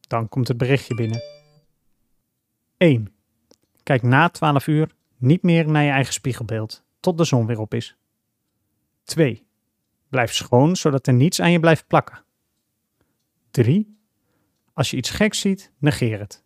Dan 0.00 0.28
komt 0.28 0.48
het 0.48 0.56
berichtje 0.56 0.94
binnen. 0.94 1.20
1. 2.76 3.14
Kijk 3.82 4.02
na 4.02 4.28
12 4.28 4.66
uur 4.66 4.90
niet 5.16 5.42
meer 5.42 5.70
naar 5.70 5.84
je 5.84 5.90
eigen 5.90 6.12
spiegelbeeld, 6.12 6.84
tot 7.00 7.18
de 7.18 7.24
zon 7.24 7.46
weer 7.46 7.58
op 7.60 7.74
is. 7.74 7.96
2. 9.04 9.50
Blijf 10.12 10.32
schoon, 10.32 10.76
zodat 10.76 11.06
er 11.06 11.12
niets 11.12 11.40
aan 11.40 11.52
je 11.52 11.60
blijft 11.60 11.86
plakken. 11.86 12.24
3. 13.50 13.98
Als 14.72 14.90
je 14.90 14.96
iets 14.96 15.10
geks 15.10 15.40
ziet, 15.40 15.72
negeer 15.78 16.18
het. 16.18 16.44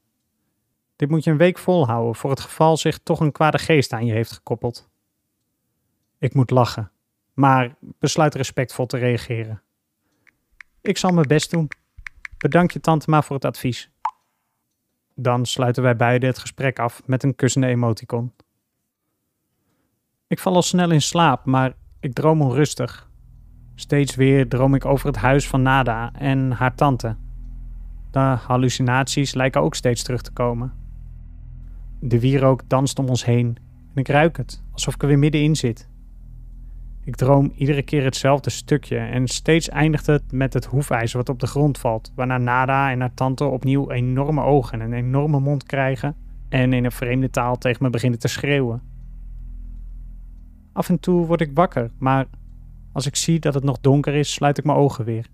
Dit 0.97 1.09
moet 1.09 1.25
je 1.25 1.31
een 1.31 1.37
week 1.37 1.59
volhouden 1.59 2.15
voor 2.15 2.31
het 2.31 2.41
geval 2.41 2.77
zich 2.77 2.99
toch 2.99 3.21
een 3.21 3.33
kwade 3.33 3.59
geest 3.59 3.93
aan 3.93 4.07
je 4.07 4.13
heeft 4.13 4.33
gekoppeld. 4.33 4.89
Ik 6.19 6.35
moet 6.35 6.51
lachen, 6.51 6.91
maar 7.35 7.77
besluit 7.81 8.35
respectvol 8.35 8.87
te 8.87 8.97
reageren. 8.97 9.63
Ik 10.81 10.99
zal 10.99 11.11
mijn 11.11 11.29
best 11.29 11.51
doen. 11.51 11.69
Bedank 12.39 12.71
je 12.71 12.81
tante 12.81 13.11
maar 13.11 13.25
voor 13.25 13.37
het 13.37 13.45
advies. 13.45 13.91
Dan 15.15 15.47
sluiten 15.47 15.83
wij 15.83 15.97
beiden 15.97 16.29
het 16.29 16.39
gesprek 16.39 16.79
af 16.79 17.07
met 17.07 17.23
een 17.23 17.35
kussende 17.35 17.67
emoticon. 17.67 18.33
Ik 20.27 20.39
val 20.39 20.55
al 20.55 20.63
snel 20.63 20.91
in 20.91 21.03
slaap, 21.03 21.45
maar 21.45 21.77
ik 22.01 22.13
droom 22.13 22.43
onrustig. 22.43 23.07
Steeds 23.79 24.15
weer 24.15 24.49
droom 24.49 24.75
ik 24.75 24.85
over 24.85 25.07
het 25.07 25.17
huis 25.17 25.49
van 25.49 25.63
Nada 25.63 26.13
en 26.13 26.51
haar 26.51 26.75
tante. 26.75 27.17
De 28.11 28.19
hallucinaties 28.19 29.35
lijken 29.35 29.61
ook 29.61 29.75
steeds 29.75 30.03
terug 30.03 30.23
te 30.23 30.33
komen. 30.33 30.73
De 32.01 32.21
wierook 32.21 32.63
danst 32.67 32.99
om 32.99 33.09
ons 33.09 33.25
heen 33.25 33.57
en 33.95 34.01
ik 34.01 34.09
ruik 34.09 34.37
het, 34.37 34.63
alsof 34.73 34.95
ik 34.95 35.03
er 35.03 35.09
weer 35.09 35.19
middenin 35.19 35.57
zit. 35.57 35.89
Ik 37.05 37.17
droom 37.17 37.53
iedere 37.55 37.83
keer 37.83 38.05
hetzelfde 38.05 38.51
stukje 38.51 38.99
en 38.99 39.27
steeds 39.27 39.69
eindigt 39.69 40.07
het 40.07 40.33
met 40.33 40.53
het 40.53 40.65
hoefijzer 40.65 41.19
wat 41.19 41.29
op 41.29 41.41
de 41.41 41.47
grond 41.47 41.79
valt, 41.79 42.13
waarna 42.15 42.39
Nada 42.39 42.91
en 42.91 43.01
haar 43.01 43.15
tante 43.15 43.45
opnieuw 43.45 43.91
enorme 43.91 44.43
ogen 44.43 44.81
en 44.81 44.87
een 44.87 44.99
enorme 44.99 45.41
mond 45.41 45.65
krijgen 45.65 46.17
en 46.49 46.73
in 46.73 46.85
een 46.85 46.93
vreemde 46.93 47.31
taal 47.31 47.59
tegen 47.59 47.83
me 47.83 47.91
beginnen 47.91 48.19
te 48.19 48.29
schreeuwen. 48.29 48.83
Af 50.73 50.89
en 50.89 51.01
toe 51.01 51.27
word 51.27 51.41
ik 51.41 51.51
wakker, 51.55 51.91
maar 51.99 52.27
als 52.97 53.07
ik 53.07 53.17
zie 53.17 53.39
dat 53.39 53.55
het 53.55 53.65
nog 53.65 53.81
donker 53.81 54.15
is, 54.15 54.33
sluit 54.33 54.59
ik 54.59 54.65
mijn 54.65 54.79
ogen 54.79 55.05
weer. 55.05 55.27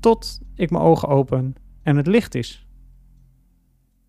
Tot 0.00 0.40
ik 0.54 0.70
mijn 0.70 0.82
ogen 0.82 1.08
open 1.08 1.54
en 1.82 1.96
het 1.96 2.06
licht 2.06 2.34
is. 2.34 2.66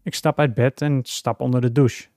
Ik 0.04 0.14
stap 0.14 0.40
uit 0.40 0.54
bed 0.54 0.82
en 0.82 1.00
stap 1.04 1.40
onder 1.40 1.62
de 1.62 1.72
douche. 1.72 2.08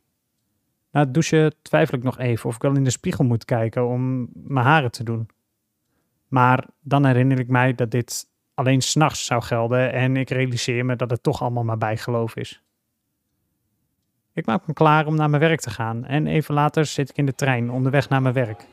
Na 0.90 1.00
het 1.00 1.14
douchen 1.14 1.54
twijfel 1.62 1.98
ik 1.98 2.04
nog 2.04 2.18
even 2.18 2.48
of 2.48 2.54
ik 2.54 2.62
wel 2.62 2.76
in 2.76 2.84
de 2.84 2.90
spiegel 2.90 3.24
moet 3.24 3.44
kijken 3.44 3.86
om 3.86 4.28
mijn 4.34 4.66
haren 4.66 4.90
te 4.90 5.04
doen. 5.04 5.28
Maar 6.28 6.66
dan 6.80 7.04
herinner 7.04 7.38
ik 7.38 7.48
mij 7.48 7.74
dat 7.74 7.90
dit 7.90 8.30
alleen 8.54 8.82
s'nachts 8.82 9.24
zou 9.24 9.42
gelden 9.42 9.92
en 9.92 10.16
ik 10.16 10.30
realiseer 10.30 10.84
me 10.84 10.96
dat 10.96 11.10
het 11.10 11.22
toch 11.22 11.42
allemaal 11.42 11.64
maar 11.64 11.78
bijgeloof 11.78 12.36
is. 12.36 12.62
Ik 14.32 14.46
maak 14.46 14.66
me 14.66 14.72
klaar 14.72 15.06
om 15.06 15.16
naar 15.16 15.30
mijn 15.30 15.42
werk 15.42 15.60
te 15.60 15.70
gaan 15.70 16.04
en 16.04 16.26
even 16.26 16.54
later 16.54 16.86
zit 16.86 17.10
ik 17.10 17.16
in 17.16 17.26
de 17.26 17.34
trein 17.34 17.70
onderweg 17.70 18.08
naar 18.08 18.22
mijn 18.22 18.34
werk. 18.34 18.66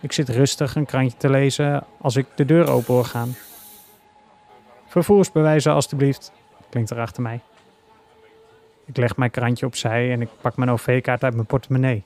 Ik 0.00 0.12
zit 0.12 0.28
rustig 0.28 0.74
een 0.74 0.86
krantje 0.86 1.16
te 1.16 1.30
lezen 1.30 1.84
als 2.00 2.16
ik 2.16 2.26
de 2.34 2.44
deur 2.44 2.70
open 2.70 2.94
hoor 2.94 3.04
gaan. 3.04 3.34
Vervoersbewijzen 4.86 5.72
alstublieft, 5.72 6.32
klinkt 6.68 6.90
er 6.90 7.00
achter 7.00 7.22
mij. 7.22 7.40
Ik 8.84 8.96
leg 8.96 9.16
mijn 9.16 9.30
krantje 9.30 9.66
opzij 9.66 10.12
en 10.12 10.20
ik 10.20 10.28
pak 10.40 10.56
mijn 10.56 10.70
OV-kaart 10.70 11.24
uit 11.24 11.34
mijn 11.34 11.46
portemonnee. 11.46 12.04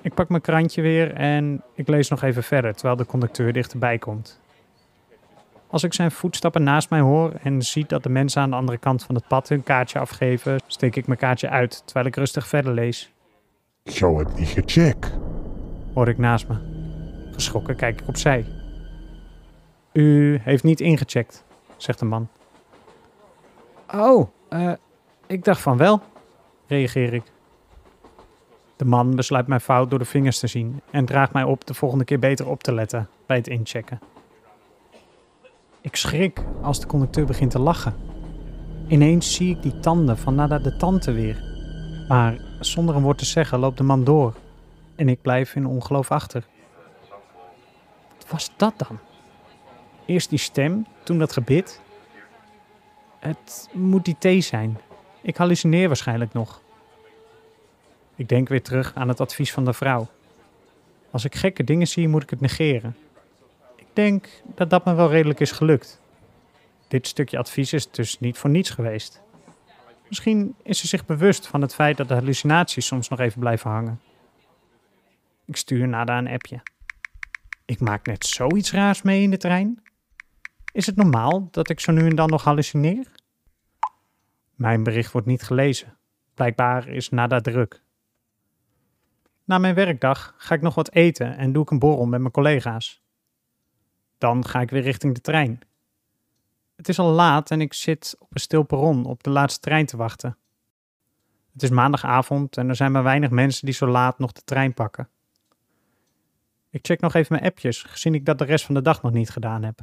Ik 0.00 0.14
pak 0.14 0.28
mijn 0.28 0.42
krantje 0.42 0.82
weer 0.82 1.14
en 1.14 1.62
ik 1.74 1.88
lees 1.88 2.08
nog 2.08 2.22
even 2.22 2.42
verder 2.42 2.74
terwijl 2.74 2.96
de 2.96 3.06
conducteur 3.06 3.52
dichterbij 3.52 3.98
komt. 3.98 4.40
Als 5.66 5.82
ik 5.82 5.92
zijn 5.92 6.10
voetstappen 6.10 6.62
naast 6.62 6.90
mij 6.90 7.00
hoor 7.00 7.32
en 7.42 7.62
zie 7.62 7.84
dat 7.86 8.02
de 8.02 8.08
mensen 8.08 8.42
aan 8.42 8.50
de 8.50 8.56
andere 8.56 8.78
kant 8.78 9.04
van 9.04 9.14
het 9.14 9.26
pad 9.28 9.48
hun 9.48 9.62
kaartje 9.62 9.98
afgeven, 9.98 10.60
steek 10.66 10.96
ik 10.96 11.06
mijn 11.06 11.18
kaartje 11.18 11.48
uit 11.48 11.82
terwijl 11.84 12.06
ik 12.06 12.16
rustig 12.16 12.46
verder 12.46 12.72
lees. 12.72 13.12
Zo 13.84 14.18
heb 14.18 14.38
niet 14.38 14.48
gecheckt. 14.48 15.12
Hoor 15.94 16.08
ik 16.08 16.18
naast 16.18 16.48
me. 16.48 16.54
Geschrokken 17.32 17.76
kijk 17.76 18.00
ik 18.00 18.08
opzij. 18.08 18.46
U 19.92 20.38
heeft 20.42 20.64
niet 20.64 20.80
ingecheckt, 20.80 21.44
zegt 21.76 21.98
de 21.98 22.04
man. 22.04 22.28
Oh, 23.94 24.28
Eh, 24.48 24.72
ik 25.26 25.44
dacht 25.44 25.60
van 25.60 25.76
wel, 25.76 26.00
reageer 26.66 27.14
ik. 27.14 27.22
De 28.76 28.84
man 28.84 29.16
besluit 29.16 29.46
mijn 29.46 29.60
fout 29.60 29.90
door 29.90 29.98
de 29.98 30.04
vingers 30.04 30.38
te 30.38 30.46
zien 30.46 30.80
en 30.90 31.04
draagt 31.04 31.32
mij 31.32 31.42
op 31.42 31.66
de 31.66 31.74
volgende 31.74 32.04
keer 32.04 32.18
beter 32.18 32.48
op 32.48 32.62
te 32.62 32.74
letten 32.74 33.08
bij 33.26 33.36
het 33.36 33.48
inchecken. 33.48 34.00
Ik 35.80 35.96
schrik 35.96 36.44
als 36.62 36.80
de 36.80 36.86
conducteur 36.86 37.26
begint 37.26 37.50
te 37.50 37.58
lachen. 37.58 37.94
Ineens 38.86 39.34
zie 39.34 39.56
ik 39.56 39.62
die 39.62 39.80
tanden 39.80 40.18
van 40.18 40.34
Nada 40.34 40.58
de 40.58 40.76
tante 40.76 41.12
weer. 41.12 41.42
Maar 42.08 42.36
zonder 42.60 42.96
een 42.96 43.02
woord 43.02 43.18
te 43.18 43.24
zeggen 43.24 43.58
loopt 43.58 43.76
de 43.76 43.84
man 43.84 44.04
door 44.04 44.34
en 45.02 45.08
ik 45.08 45.22
blijf 45.22 45.54
in 45.54 45.66
ongeloof 45.66 46.10
achter. 46.10 46.46
Wat 48.16 48.30
was 48.30 48.50
dat 48.56 48.74
dan? 48.76 48.98
Eerst 50.06 50.30
die 50.30 50.38
stem, 50.38 50.86
toen 51.02 51.18
dat 51.18 51.32
gebit. 51.32 51.80
Het 53.18 53.68
moet 53.72 54.04
die 54.04 54.16
thee 54.18 54.40
zijn. 54.40 54.78
Ik 55.22 55.36
hallucineer 55.36 55.86
waarschijnlijk 55.86 56.32
nog. 56.32 56.62
Ik 58.16 58.28
denk 58.28 58.48
weer 58.48 58.62
terug 58.62 58.94
aan 58.94 59.08
het 59.08 59.20
advies 59.20 59.52
van 59.52 59.64
de 59.64 59.72
vrouw. 59.72 60.08
Als 61.10 61.24
ik 61.24 61.34
gekke 61.34 61.64
dingen 61.64 61.88
zie, 61.88 62.08
moet 62.08 62.22
ik 62.22 62.30
het 62.30 62.40
negeren. 62.40 62.96
Ik 63.76 63.86
denk 63.92 64.28
dat 64.54 64.70
dat 64.70 64.84
me 64.84 64.94
wel 64.94 65.10
redelijk 65.10 65.40
is 65.40 65.52
gelukt. 65.52 66.00
Dit 66.88 67.06
stukje 67.06 67.38
advies 67.38 67.72
is 67.72 67.90
dus 67.90 68.20
niet 68.20 68.38
voor 68.38 68.50
niets 68.50 68.70
geweest. 68.70 69.22
Misschien 70.08 70.54
is 70.62 70.78
ze 70.78 70.86
zich 70.86 71.06
bewust 71.06 71.46
van 71.46 71.60
het 71.60 71.74
feit 71.74 71.96
dat 71.96 72.08
de 72.08 72.14
hallucinaties 72.14 72.86
soms 72.86 73.08
nog 73.08 73.20
even 73.20 73.40
blijven 73.40 73.70
hangen. 73.70 74.00
Ik 75.44 75.56
stuur 75.56 75.88
Nada 75.88 76.18
een 76.18 76.28
appje. 76.28 76.62
Ik 77.64 77.80
maak 77.80 78.06
net 78.06 78.26
zoiets 78.26 78.72
raars 78.72 79.02
mee 79.02 79.22
in 79.22 79.30
de 79.30 79.36
trein. 79.36 79.82
Is 80.72 80.86
het 80.86 80.96
normaal 80.96 81.48
dat 81.50 81.70
ik 81.70 81.80
zo 81.80 81.92
nu 81.92 82.06
en 82.06 82.16
dan 82.16 82.28
nog 82.28 82.44
hallucineer? 82.44 83.12
Mijn 84.54 84.82
bericht 84.82 85.12
wordt 85.12 85.26
niet 85.26 85.42
gelezen. 85.42 85.96
Blijkbaar 86.34 86.88
is 86.88 87.08
Nada 87.08 87.40
druk. 87.40 87.82
Na 89.44 89.58
mijn 89.58 89.74
werkdag 89.74 90.34
ga 90.36 90.54
ik 90.54 90.60
nog 90.60 90.74
wat 90.74 90.92
eten 90.92 91.36
en 91.36 91.52
doe 91.52 91.62
ik 91.62 91.70
een 91.70 91.78
borrel 91.78 92.06
met 92.06 92.20
mijn 92.20 92.32
collega's. 92.32 93.02
Dan 94.18 94.46
ga 94.46 94.60
ik 94.60 94.70
weer 94.70 94.82
richting 94.82 95.14
de 95.14 95.20
trein. 95.20 95.60
Het 96.76 96.88
is 96.88 96.98
al 96.98 97.10
laat 97.10 97.50
en 97.50 97.60
ik 97.60 97.72
zit 97.72 98.16
op 98.18 98.34
een 98.34 98.40
stil 98.40 98.62
perron 98.62 99.04
op 99.04 99.22
de 99.22 99.30
laatste 99.30 99.60
trein 99.60 99.86
te 99.86 99.96
wachten. 99.96 100.36
Het 101.52 101.62
is 101.62 101.70
maandagavond 101.70 102.56
en 102.56 102.68
er 102.68 102.76
zijn 102.76 102.92
maar 102.92 103.02
weinig 103.02 103.30
mensen 103.30 103.64
die 103.64 103.74
zo 103.74 103.86
laat 103.86 104.18
nog 104.18 104.32
de 104.32 104.42
trein 104.44 104.74
pakken. 104.74 105.08
Ik 106.72 106.86
check 106.86 107.00
nog 107.00 107.14
even 107.14 107.32
mijn 107.32 107.44
appjes, 107.44 107.82
gezien 107.82 108.14
ik 108.14 108.24
dat 108.24 108.38
de 108.38 108.44
rest 108.44 108.64
van 108.64 108.74
de 108.74 108.82
dag 108.82 109.02
nog 109.02 109.12
niet 109.12 109.30
gedaan 109.30 109.62
heb. 109.62 109.82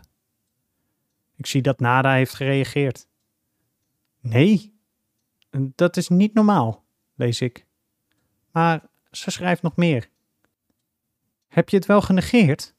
Ik 1.36 1.46
zie 1.46 1.62
dat 1.62 1.80
Nada 1.80 2.14
heeft 2.14 2.34
gereageerd. 2.34 3.08
Nee, 4.20 4.74
dat 5.52 5.98
is 5.98 6.08
niet 6.08 6.34
normaal, 6.34 6.86
lees 7.16 7.42
ik. 7.42 7.66
Maar 8.52 8.90
ze 9.12 9.32
schrijft 9.32 9.62
nog 9.62 9.76
meer. 9.76 10.10
Heb 11.48 11.70
je 11.70 11.78
het 11.78 11.86
wel 11.86 12.02
genegeerd? 12.02 12.76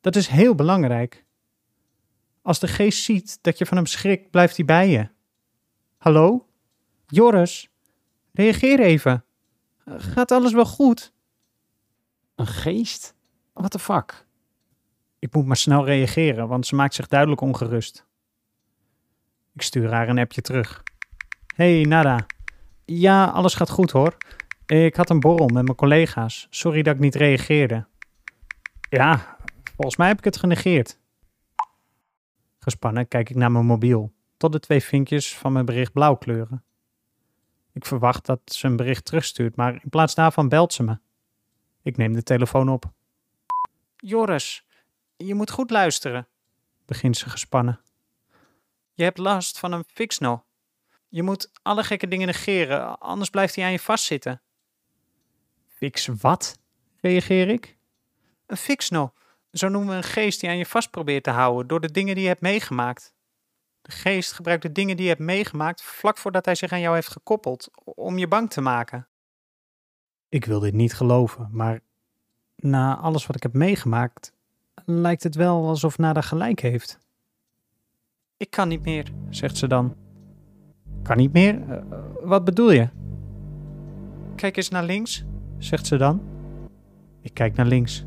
Dat 0.00 0.16
is 0.16 0.26
heel 0.26 0.54
belangrijk. 0.54 1.24
Als 2.42 2.58
de 2.58 2.68
geest 2.68 3.02
ziet 3.02 3.38
dat 3.42 3.58
je 3.58 3.66
van 3.66 3.76
hem 3.76 3.86
schrikt, 3.86 4.30
blijft 4.30 4.56
hij 4.56 4.64
bij 4.64 4.88
je. 4.88 5.08
Hallo? 5.96 6.48
Joris? 7.06 7.70
Reageer 8.32 8.80
even. 8.80 9.24
Gaat 9.86 10.30
alles 10.30 10.52
wel 10.52 10.66
goed? 10.66 11.14
Een 12.36 12.46
geest? 12.46 13.14
What 13.52 13.70
the 13.70 13.78
fuck? 13.78 14.26
Ik 15.18 15.34
moet 15.34 15.46
maar 15.46 15.56
snel 15.56 15.84
reageren, 15.84 16.48
want 16.48 16.66
ze 16.66 16.74
maakt 16.74 16.94
zich 16.94 17.06
duidelijk 17.06 17.40
ongerust. 17.40 18.06
Ik 19.54 19.62
stuur 19.62 19.92
haar 19.92 20.08
een 20.08 20.18
appje 20.18 20.40
terug. 20.40 20.82
Hey, 21.54 21.82
Nada. 21.82 22.26
Ja, 22.84 23.24
alles 23.24 23.54
gaat 23.54 23.70
goed 23.70 23.90
hoor. 23.90 24.16
Ik 24.66 24.96
had 24.96 25.10
een 25.10 25.20
borrel 25.20 25.48
met 25.48 25.64
mijn 25.64 25.76
collega's. 25.76 26.46
Sorry 26.50 26.82
dat 26.82 26.94
ik 26.94 27.00
niet 27.00 27.14
reageerde. 27.14 27.86
Ja, 28.90 29.36
volgens 29.64 29.96
mij 29.96 30.08
heb 30.08 30.18
ik 30.18 30.24
het 30.24 30.36
genegeerd. 30.36 30.98
Gespannen 32.58 33.08
kijk 33.08 33.30
ik 33.30 33.36
naar 33.36 33.52
mijn 33.52 33.66
mobiel, 33.66 34.12
tot 34.36 34.52
de 34.52 34.60
twee 34.60 34.82
vinkjes 34.82 35.36
van 35.36 35.52
mijn 35.52 35.64
bericht 35.64 35.92
blauw 35.92 36.14
kleuren. 36.14 36.64
Ik 37.72 37.86
verwacht 37.86 38.26
dat 38.26 38.40
ze 38.44 38.66
een 38.66 38.76
bericht 38.76 39.04
terugstuurt, 39.04 39.56
maar 39.56 39.72
in 39.72 39.88
plaats 39.90 40.14
daarvan 40.14 40.48
belt 40.48 40.72
ze 40.72 40.82
me. 40.82 40.98
Ik 41.86 41.96
neem 41.96 42.12
de 42.12 42.22
telefoon 42.22 42.68
op. 42.68 42.84
Joris, 43.96 44.66
je 45.16 45.34
moet 45.34 45.50
goed 45.50 45.70
luisteren, 45.70 46.28
begint 46.86 47.16
ze 47.16 47.30
gespannen. 47.30 47.80
Je 48.92 49.02
hebt 49.02 49.18
last 49.18 49.58
van 49.58 49.72
een 49.72 49.84
fixno. 49.86 50.44
Je 51.08 51.22
moet 51.22 51.50
alle 51.62 51.84
gekke 51.84 52.08
dingen 52.08 52.26
negeren, 52.26 52.98
anders 52.98 53.30
blijft 53.30 53.54
hij 53.54 53.64
aan 53.64 53.70
je 53.70 53.78
vastzitten. 53.78 54.42
Fix 55.68 56.06
wat? 56.06 56.58
reageer 57.00 57.48
ik. 57.48 57.78
Een 58.46 58.56
fixno. 58.56 59.12
Zo 59.52 59.68
noemen 59.68 59.90
we 59.90 59.96
een 59.96 60.02
geest 60.02 60.40
die 60.40 60.48
aan 60.48 60.58
je 60.58 60.66
vast 60.66 60.90
probeert 60.90 61.24
te 61.24 61.30
houden 61.30 61.66
door 61.66 61.80
de 61.80 61.90
dingen 61.90 62.14
die 62.14 62.22
je 62.22 62.30
hebt 62.30 62.40
meegemaakt. 62.40 63.14
De 63.82 63.92
geest 63.92 64.32
gebruikt 64.32 64.62
de 64.62 64.72
dingen 64.72 64.96
die 64.96 65.04
je 65.04 65.10
hebt 65.10 65.24
meegemaakt 65.24 65.82
vlak 65.82 66.18
voordat 66.18 66.44
hij 66.44 66.54
zich 66.54 66.72
aan 66.72 66.80
jou 66.80 66.94
heeft 66.94 67.12
gekoppeld, 67.12 67.68
om 67.84 68.18
je 68.18 68.28
bang 68.28 68.50
te 68.50 68.60
maken. 68.60 69.08
Ik 70.36 70.44
wil 70.44 70.60
dit 70.60 70.74
niet 70.74 70.94
geloven, 70.94 71.48
maar 71.50 71.80
na 72.56 72.96
alles 72.96 73.26
wat 73.26 73.36
ik 73.36 73.42
heb 73.42 73.52
meegemaakt, 73.52 74.32
lijkt 74.84 75.22
het 75.22 75.34
wel 75.34 75.66
alsof 75.66 75.98
Nada 75.98 76.20
gelijk 76.20 76.60
heeft. 76.60 76.98
Ik 78.36 78.50
kan 78.50 78.68
niet 78.68 78.84
meer, 78.84 79.12
zegt 79.30 79.56
ze 79.56 79.66
dan. 79.66 79.94
Kan 81.02 81.16
niet 81.16 81.32
meer? 81.32 81.54
Uh, 81.54 81.76
wat 82.22 82.44
bedoel 82.44 82.70
je? 82.70 82.88
Kijk 84.34 84.56
eens 84.56 84.68
naar 84.68 84.84
links, 84.84 85.24
zegt 85.58 85.86
ze 85.86 85.96
dan. 85.96 86.20
Ik 87.20 87.34
kijk 87.34 87.56
naar 87.56 87.66
links. 87.66 88.04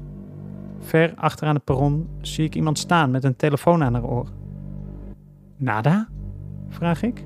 Ver 0.79 1.13
achteraan 1.15 1.55
het 1.55 1.63
perron 1.63 2.09
zie 2.21 2.45
ik 2.45 2.55
iemand 2.55 2.79
staan 2.79 3.11
met 3.11 3.23
een 3.23 3.35
telefoon 3.35 3.83
aan 3.83 3.93
haar 3.93 4.05
oor. 4.05 4.29
Nada? 5.55 6.09
vraag 6.67 7.01
ik. 7.01 7.25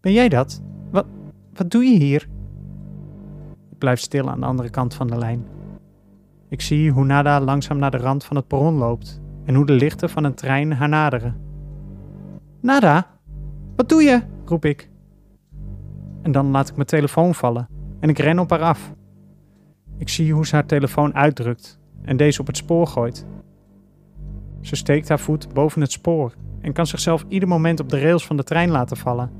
Ben 0.00 0.12
jij 0.12 0.28
dat? 0.28 0.62
Wat, 0.90 1.06
wat 1.52 1.70
doe 1.70 1.84
je 1.84 1.98
hier? 1.98 2.28
Blijf 3.80 4.00
stil 4.00 4.30
aan 4.30 4.40
de 4.40 4.46
andere 4.46 4.70
kant 4.70 4.94
van 4.94 5.06
de 5.06 5.18
lijn. 5.18 5.46
Ik 6.48 6.60
zie 6.60 6.90
hoe 6.90 7.04
Nada 7.04 7.40
langzaam 7.40 7.78
naar 7.78 7.90
de 7.90 7.96
rand 7.96 8.24
van 8.24 8.36
het 8.36 8.46
perron 8.46 8.74
loopt 8.74 9.20
en 9.44 9.54
hoe 9.54 9.66
de 9.66 9.72
lichten 9.72 10.10
van 10.10 10.24
een 10.24 10.34
trein 10.34 10.72
haar 10.72 10.88
naderen. 10.88 11.40
Nada, 12.60 13.06
wat 13.76 13.88
doe 13.88 14.02
je? 14.02 14.22
roep 14.44 14.64
ik. 14.64 14.90
En 16.22 16.32
dan 16.32 16.50
laat 16.50 16.68
ik 16.68 16.74
mijn 16.74 16.86
telefoon 16.86 17.34
vallen 17.34 17.68
en 18.00 18.08
ik 18.08 18.18
ren 18.18 18.38
op 18.38 18.50
haar 18.50 18.62
af. 18.62 18.92
Ik 19.98 20.08
zie 20.08 20.32
hoe 20.32 20.46
ze 20.46 20.54
haar 20.54 20.66
telefoon 20.66 21.14
uitdrukt 21.14 21.78
en 22.02 22.16
deze 22.16 22.40
op 22.40 22.46
het 22.46 22.56
spoor 22.56 22.86
gooit. 22.86 23.26
Ze 24.60 24.76
steekt 24.76 25.08
haar 25.08 25.20
voet 25.20 25.54
boven 25.54 25.80
het 25.80 25.92
spoor 25.92 26.34
en 26.60 26.72
kan 26.72 26.86
zichzelf 26.86 27.24
ieder 27.28 27.48
moment 27.48 27.80
op 27.80 27.88
de 27.88 28.00
rails 28.00 28.26
van 28.26 28.36
de 28.36 28.44
trein 28.44 28.70
laten 28.70 28.96
vallen. 28.96 29.30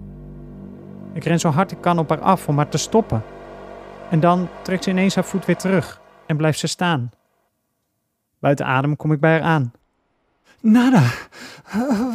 Ik 1.12 1.24
ren 1.24 1.40
zo 1.40 1.48
hard 1.48 1.72
ik 1.72 1.80
kan 1.80 1.98
op 1.98 2.08
haar 2.08 2.20
af 2.20 2.48
om 2.48 2.56
haar 2.56 2.68
te 2.68 2.78
stoppen. 2.78 3.22
En 4.10 4.20
dan 4.20 4.48
trekt 4.62 4.84
ze 4.84 4.90
ineens 4.90 5.14
haar 5.14 5.24
voet 5.24 5.44
weer 5.44 5.56
terug 5.56 6.00
en 6.26 6.36
blijft 6.36 6.58
ze 6.58 6.66
staan. 6.66 7.10
Buiten 8.38 8.66
adem 8.66 8.96
kom 8.96 9.12
ik 9.12 9.20
bij 9.20 9.30
haar 9.30 9.42
aan. 9.42 9.72
Nada, 10.60 11.02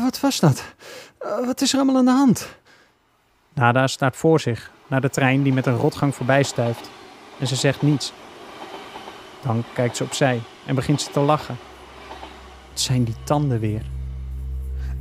wat 0.04 0.20
was 0.20 0.40
dat? 0.40 0.76
Wat 1.46 1.62
is 1.62 1.72
er 1.72 1.80
allemaal 1.80 1.98
aan 1.98 2.06
de 2.06 2.12
hand? 2.12 2.58
Nada 3.54 3.88
staat 3.88 4.16
voor 4.16 4.40
zich, 4.40 4.72
naar 4.88 5.02
de 5.02 5.10
trein 5.10 5.44
die 5.44 5.54
met 5.54 5.66
een 5.66 5.78
rotgang 5.78 6.16
voorbij 6.16 6.44
stuift. 6.44 6.90
En 7.40 7.48
ze 7.48 7.56
zegt 7.56 7.82
niets. 7.82 8.14
Dan 9.42 9.64
kijkt 9.74 9.98
ze 9.98 10.04
opzij 10.04 10.42
en 10.66 10.76
begint 10.76 11.02
ze 11.02 11.12
te 11.12 11.20
lachen. 11.20 11.56
Het 12.70 12.80
zijn 12.80 13.04
die 13.04 13.16
tanden 13.24 13.60
weer. 13.60 13.82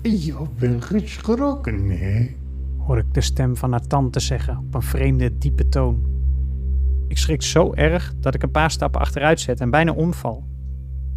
Je 0.02 0.46
bent 0.58 0.84
geschrokken, 0.84 1.90
hè? 1.90 2.36
Hoor 2.78 2.98
ik 2.98 3.14
de 3.14 3.20
stem 3.20 3.56
van 3.56 3.70
haar 3.70 3.86
tante 3.86 4.20
zeggen 4.20 4.58
op 4.58 4.74
een 4.74 4.82
vreemde, 4.82 5.38
diepe 5.38 5.68
toon. 5.68 6.13
Ik 7.14 7.20
schrik 7.20 7.42
zo 7.42 7.74
erg 7.74 8.14
dat 8.16 8.34
ik 8.34 8.42
een 8.42 8.50
paar 8.50 8.70
stappen 8.70 9.00
achteruit 9.00 9.40
zet 9.40 9.60
en 9.60 9.70
bijna 9.70 9.92
omval. 9.92 10.48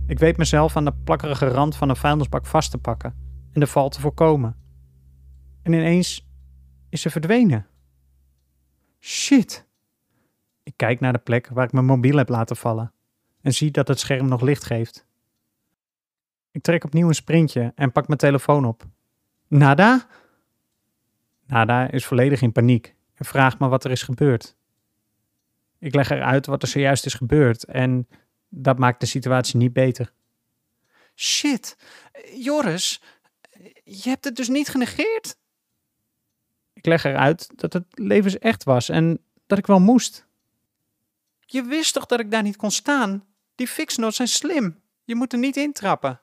Ik 0.08 0.20
weet 0.20 0.38
mezelf 0.38 0.76
aan 0.76 0.86
de 0.86 0.94
plakkerige 1.04 1.48
rand 1.48 1.76
van 1.76 1.90
een 1.90 1.96
vuilnisbak 1.96 2.46
vast 2.46 2.72
te 2.72 2.78
pakken 2.78 3.16
en 3.54 3.60
de 3.60 3.68
val 3.68 3.90
te 3.90 4.02
voorkomen. 4.02 4.56
En 5.62 5.74
ineens 5.74 6.30
is 6.90 7.02
ze 7.02 7.10
verdwenen. 7.10 7.68
Shit! 9.00 9.68
Ik 10.64 10.74
kijk 10.76 11.00
naar 11.00 11.14
de 11.14 11.20
plek 11.20 11.48
waar 11.48 11.66
ik 11.66 11.72
mijn 11.72 11.86
mobiel 11.86 12.18
heb 12.18 12.30
laten 12.30 12.56
vallen 12.56 12.94
en 13.42 13.54
zie 13.54 13.72
dat 13.72 13.88
het 13.88 14.00
scherm 14.00 14.28
nog 14.28 14.42
licht 14.42 14.64
geeft. 14.64 15.08
Ik 16.52 16.62
trek 16.62 16.84
opnieuw 16.84 17.08
een 17.08 17.16
sprintje 17.16 17.72
en 17.76 17.92
pak 17.92 18.08
mijn 18.08 18.20
telefoon 18.20 18.66
op. 18.66 18.86
Nada? 19.48 20.08
Nada 21.48 21.92
is 21.92 22.06
volledig 22.06 22.42
in 22.42 22.52
paniek 22.52 22.96
en 23.14 23.26
vraagt 23.26 23.60
me 23.60 23.68
wat 23.68 23.84
er 23.84 23.92
is 23.92 24.04
gebeurd. 24.04 24.58
Ik 25.80 25.96
leg 25.96 26.10
eruit 26.10 26.46
wat 26.46 26.62
er 26.62 26.68
zojuist 26.68 27.06
is 27.06 27.14
gebeurd 27.14 27.66
en 27.66 28.08
dat 28.50 28.78
maakt 28.78 29.00
de 29.00 29.06
situatie 29.06 29.58
niet 29.58 29.74
beter. 29.74 30.12
Shit, 31.16 31.78
Joris, 32.36 33.02
je 33.84 34.10
hebt 34.10 34.26
het 34.26 34.36
dus 34.36 34.48
niet 34.48 34.70
genegeerd? 34.70 35.38
Ik 36.74 36.86
leg 36.86 37.04
eruit 37.04 37.50
dat 37.56 37.74
het 37.74 37.86
levensecht 37.90 38.64
was 38.64 38.90
en 38.90 39.20
dat 39.46 39.58
ik 39.58 39.68
wel 39.68 39.80
moest. 39.80 40.26
Je 41.40 41.64
wist 41.64 41.94
toch 41.94 42.06
dat 42.06 42.20
ik 42.20 42.32
daar 42.32 42.44
niet 42.44 42.56
kon 42.56 42.72
staan? 42.72 43.26
Die 43.56 43.68
fixnotes 43.68 44.16
zijn 44.16 44.28
slim. 44.28 44.80
Je 45.04 45.16
moet 45.16 45.34
er 45.34 45.40
niet 45.40 45.58
intrappen. 45.58 46.22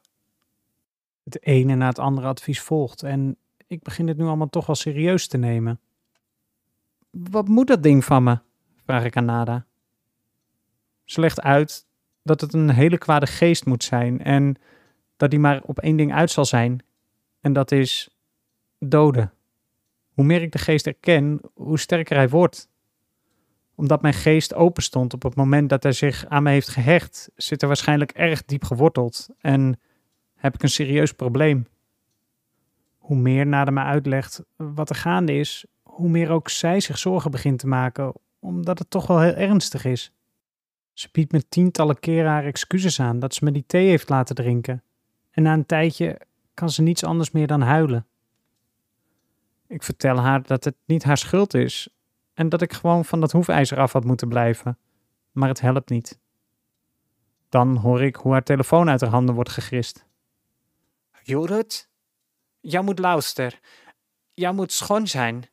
Het 1.24 1.42
ene 1.42 1.74
na 1.74 1.86
het 1.86 1.98
andere 1.98 2.26
advies 2.26 2.60
volgt 2.60 3.02
en 3.02 3.36
ik 3.66 3.82
begin 3.82 4.08
het 4.08 4.16
nu 4.16 4.24
allemaal 4.24 4.50
toch 4.50 4.66
wel 4.66 4.76
serieus 4.76 5.26
te 5.26 5.36
nemen. 5.36 5.80
Wat 7.10 7.48
moet 7.48 7.66
dat 7.66 7.82
ding 7.82 8.04
van 8.04 8.22
me? 8.22 8.38
Vraag 8.84 9.04
ik 9.04 9.16
aan 9.16 9.24
Nada. 9.24 9.66
Ze 11.04 11.20
legt 11.20 11.40
uit 11.40 11.86
dat 12.22 12.40
het 12.40 12.52
een 12.52 12.70
hele 12.70 12.98
kwade 12.98 13.26
geest 13.26 13.66
moet 13.66 13.84
zijn 13.84 14.22
en 14.22 14.56
dat 15.16 15.30
die 15.30 15.38
maar 15.38 15.62
op 15.62 15.78
één 15.78 15.96
ding 15.96 16.14
uit 16.14 16.30
zal 16.30 16.44
zijn. 16.44 16.82
En 17.40 17.52
dat 17.52 17.72
is 17.72 18.16
doden. 18.78 19.32
Hoe 20.12 20.24
meer 20.24 20.42
ik 20.42 20.52
de 20.52 20.58
geest 20.58 20.86
erken, 20.86 21.40
hoe 21.54 21.78
sterker 21.78 22.16
hij 22.16 22.28
wordt. 22.28 22.68
Omdat 23.74 24.02
mijn 24.02 24.14
geest 24.14 24.54
open 24.54 24.82
stond 24.82 25.14
op 25.14 25.22
het 25.22 25.34
moment 25.34 25.68
dat 25.68 25.82
hij 25.82 25.92
zich 25.92 26.26
aan 26.26 26.42
me 26.42 26.50
heeft 26.50 26.68
gehecht, 26.68 27.30
zit 27.36 27.62
er 27.62 27.68
waarschijnlijk 27.68 28.10
erg 28.10 28.44
diep 28.44 28.64
geworteld 28.64 29.28
en 29.38 29.80
heb 30.34 30.54
ik 30.54 30.62
een 30.62 30.68
serieus 30.68 31.12
probleem. 31.12 31.66
Hoe 32.98 33.16
meer 33.16 33.46
Nada 33.46 33.70
me 33.70 33.80
uitlegt 33.80 34.42
wat 34.56 34.90
er 34.90 34.96
gaande 34.96 35.34
is, 35.34 35.64
hoe 35.82 36.08
meer 36.08 36.30
ook 36.30 36.48
zij 36.48 36.80
zich 36.80 36.98
zorgen 36.98 37.30
begint 37.30 37.58
te 37.58 37.66
maken, 37.66 38.12
omdat 38.44 38.78
het 38.78 38.90
toch 38.90 39.07
wel 39.07 39.20
heel 39.20 39.35
ernstig 39.35 39.85
is. 39.85 40.12
Ze 40.92 41.09
biedt 41.12 41.33
me 41.33 41.48
tientallen 41.48 42.00
keren 42.00 42.30
haar 42.30 42.44
excuses 42.44 43.00
aan 43.00 43.18
dat 43.18 43.35
ze 43.35 43.44
me 43.44 43.52
die 43.52 43.64
thee 43.66 43.88
heeft 43.88 44.09
laten 44.09 44.35
drinken. 44.35 44.83
En 45.30 45.42
na 45.42 45.52
een 45.52 45.66
tijdje 45.66 46.20
kan 46.54 46.70
ze 46.70 46.83
niets 46.83 47.04
anders 47.04 47.30
meer 47.30 47.46
dan 47.46 47.61
huilen. 47.61 48.07
Ik 49.66 49.83
vertel 49.83 50.16
haar 50.16 50.42
dat 50.42 50.64
het 50.64 50.76
niet 50.85 51.02
haar 51.02 51.18
schuld 51.18 51.54
is 51.54 51.88
en 52.35 52.48
dat 52.48 52.62
ik 52.62 52.72
gewoon 52.72 53.04
van 53.04 53.20
dat 53.20 53.33
hoefijzer 53.33 53.78
af 53.78 53.92
had 53.92 54.04
moeten 54.04 54.28
blijven. 54.28 54.78
Maar 55.33 55.48
het 55.48 55.61
helpt 55.61 55.90
niet. 55.90 56.18
Dan 57.48 57.76
hoor 57.76 58.02
ik 58.02 58.16
hoe 58.16 58.33
haar 58.33 58.42
telefoon 58.42 58.88
uit 58.88 59.00
haar 59.00 59.11
handen 59.11 59.35
wordt 59.35 59.50
gegrist. 59.50 60.07
Judith, 61.22 61.88
jij 62.61 62.83
moet 62.83 62.98
luisteren. 62.98 63.59
Jij 64.35 64.52
moet 64.52 64.72
schoon 64.72 65.07
zijn. 65.07 65.44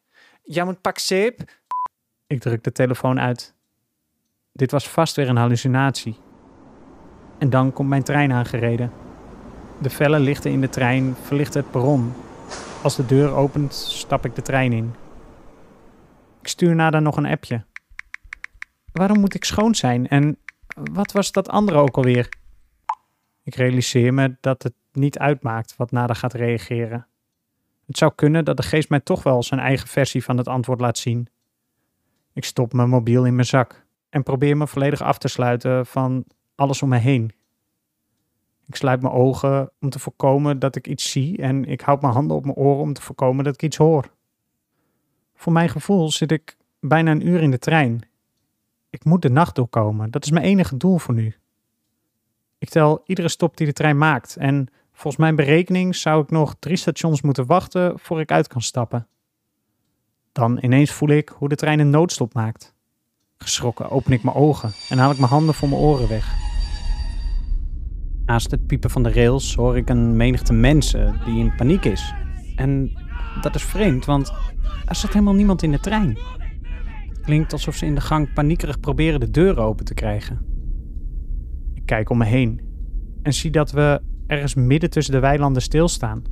Jij 0.44 0.64
moet 0.64 0.82
pak 0.82 0.98
zeep. 0.98 1.61
Ik 2.32 2.40
druk 2.40 2.64
de 2.64 2.72
telefoon 2.72 3.20
uit. 3.20 3.54
Dit 4.52 4.72
was 4.72 4.90
vast 4.90 5.16
weer 5.16 5.30
een 5.30 5.38
hallucinatie. 5.38 6.18
En 7.38 7.50
dan 7.50 7.74
komt 7.74 7.90
mijn 7.90 8.04
trein 8.04 8.32
aangereden. 8.32 8.92
De 9.82 9.90
felle 9.90 10.20
lichten 10.20 10.52
in 10.52 10.62
de 10.62 10.70
trein 10.70 11.16
verlichten 11.16 11.62
het 11.62 11.72
perron. 11.72 12.14
Als 12.84 12.96
de 12.96 13.06
deur 13.06 13.32
opent, 13.32 13.74
stap 13.74 14.26
ik 14.26 14.36
de 14.36 14.42
trein 14.42 14.74
in. 14.74 14.94
Ik 16.42 16.48
stuur 16.48 16.76
Nada 16.76 17.00
nog 17.00 17.18
een 17.18 17.26
appje. 17.26 17.66
Waarom 18.92 19.20
moet 19.20 19.34
ik 19.34 19.44
schoon 19.44 19.76
zijn 19.76 20.08
en 20.08 20.38
wat 20.76 21.12
was 21.12 21.32
dat 21.32 21.50
andere 21.50 21.78
ook 21.78 21.98
alweer? 21.98 22.30
Ik 23.44 23.56
realiseer 23.56 24.14
me 24.14 24.36
dat 24.42 24.64
het 24.64 24.74
niet 24.92 25.20
uitmaakt 25.20 25.76
wat 25.76 25.92
Nada 25.92 26.14
gaat 26.14 26.34
reageren. 26.34 27.08
Het 27.86 27.98
zou 27.98 28.12
kunnen 28.16 28.46
dat 28.46 28.58
de 28.58 28.64
geest 28.64 28.90
mij 28.90 29.00
toch 29.00 29.24
wel 29.24 29.44
zijn 29.44 29.60
eigen 29.60 29.88
versie 29.88 30.24
van 30.24 30.38
het 30.38 30.48
antwoord 30.48 30.82
laat 30.82 30.98
zien. 30.98 31.28
Ik 32.34 32.46
stop 32.46 32.74
mijn 32.74 32.90
mobiel 32.90 33.26
in 33.26 33.36
mijn 33.36 33.48
zak 33.48 33.86
en 34.10 34.24
probeer 34.24 34.58
me 34.58 34.68
volledig 34.68 35.02
af 35.02 35.18
te 35.18 35.28
sluiten 35.28 35.86
van 35.86 36.26
alles 36.56 36.82
om 36.82 36.90
me 36.90 36.98
heen. 36.98 37.32
Ik 38.66 38.76
sluit 38.76 39.02
mijn 39.02 39.14
ogen 39.14 39.72
om 39.80 39.90
te 39.90 40.00
voorkomen 40.00 40.60
dat 40.60 40.76
ik 40.76 40.88
iets 40.88 41.12
zie 41.12 41.38
en 41.38 41.66
ik 41.66 41.82
houd 41.82 42.02
mijn 42.02 42.14
handen 42.14 42.38
op 42.38 42.44
mijn 42.44 42.56
oren 42.56 42.82
om 42.82 42.94
te 42.94 43.02
voorkomen 43.02 43.44
dat 43.44 43.54
ik 43.54 43.64
iets 43.64 43.78
hoor. 43.78 44.12
Voor 45.36 45.54
mijn 45.54 45.70
gevoel 45.70 46.12
zit 46.12 46.32
ik 46.32 46.58
bijna 46.80 47.12
een 47.12 47.28
uur 47.28 47.42
in 47.42 47.52
de 47.52 47.60
trein. 47.60 48.02
Ik 48.90 49.06
moet 49.06 49.22
de 49.22 49.30
nacht 49.30 49.56
doorkomen, 49.56 50.12
dat 50.12 50.24
is 50.24 50.32
mijn 50.32 50.46
enige 50.46 50.78
doel 50.78 50.98
voor 50.98 51.14
nu. 51.14 51.36
Ik 52.58 52.70
tel 52.70 53.02
iedere 53.06 53.30
stop 53.30 53.58
die 53.58 53.68
de 53.68 53.74
trein 53.74 53.98
maakt 53.98 54.36
en 54.36 54.68
volgens 54.92 55.18
mijn 55.18 55.36
berekening 55.36 55.96
zou 55.96 56.24
ik 56.24 56.32
nog 56.32 56.56
drie 56.60 56.78
stations 56.78 57.22
moeten 57.22 57.46
wachten 57.46 58.00
voor 58.00 58.20
ik 58.20 58.32
uit 58.32 58.48
kan 58.48 58.62
stappen. 58.62 59.08
Dan 60.32 60.58
ineens 60.62 60.92
voel 60.92 61.10
ik 61.10 61.30
hoe 61.30 61.50
de 61.50 61.56
trein 61.56 61.80
een 61.80 61.90
noodstop 61.90 62.34
maakt. 62.34 62.76
Geschrokken 63.38 63.90
open 63.90 64.12
ik 64.12 64.24
mijn 64.24 64.36
ogen 64.36 64.72
en 64.90 64.98
haal 64.98 65.12
ik 65.12 65.18
mijn 65.18 65.32
handen 65.32 65.56
voor 65.56 65.70
mijn 65.70 65.82
oren 65.82 66.08
weg. 66.08 66.34
Naast 68.26 68.52
het 68.52 68.66
piepen 68.66 68.90
van 68.90 69.04
de 69.04 69.12
rails 69.12 69.56
hoor 69.56 69.78
ik 69.78 69.90
een 69.90 70.16
menigte 70.16 70.54
mensen 70.54 71.20
die 71.26 71.40
in 71.40 71.56
paniek 71.56 71.86
is. 71.86 72.14
En 72.56 72.92
dat 73.42 73.56
is 73.56 73.64
vreemd, 73.64 74.06
want 74.06 74.34
er 74.86 74.96
zit 74.96 75.14
helemaal 75.14 75.34
niemand 75.34 75.64
in 75.64 75.72
de 75.72 75.80
trein. 75.80 76.18
Het 77.10 77.22
klinkt 77.22 77.54
alsof 77.54 77.76
ze 77.76 77.86
in 77.86 77.96
de 77.96 78.02
gang 78.02 78.34
paniekerig 78.34 78.80
proberen 78.80 79.20
de 79.20 79.32
deuren 79.32 79.64
open 79.64 79.86
te 79.86 79.94
krijgen. 79.94 80.46
Ik 81.74 81.86
kijk 81.86 82.10
om 82.10 82.18
me 82.18 82.26
heen 82.26 82.62
en 83.22 83.34
zie 83.34 83.52
dat 83.52 83.72
we 83.72 84.02
ergens 84.28 84.56
midden 84.56 84.90
tussen 84.90 85.14
de 85.14 85.20
weilanden 85.20 85.62
stilstaan. 85.62 86.24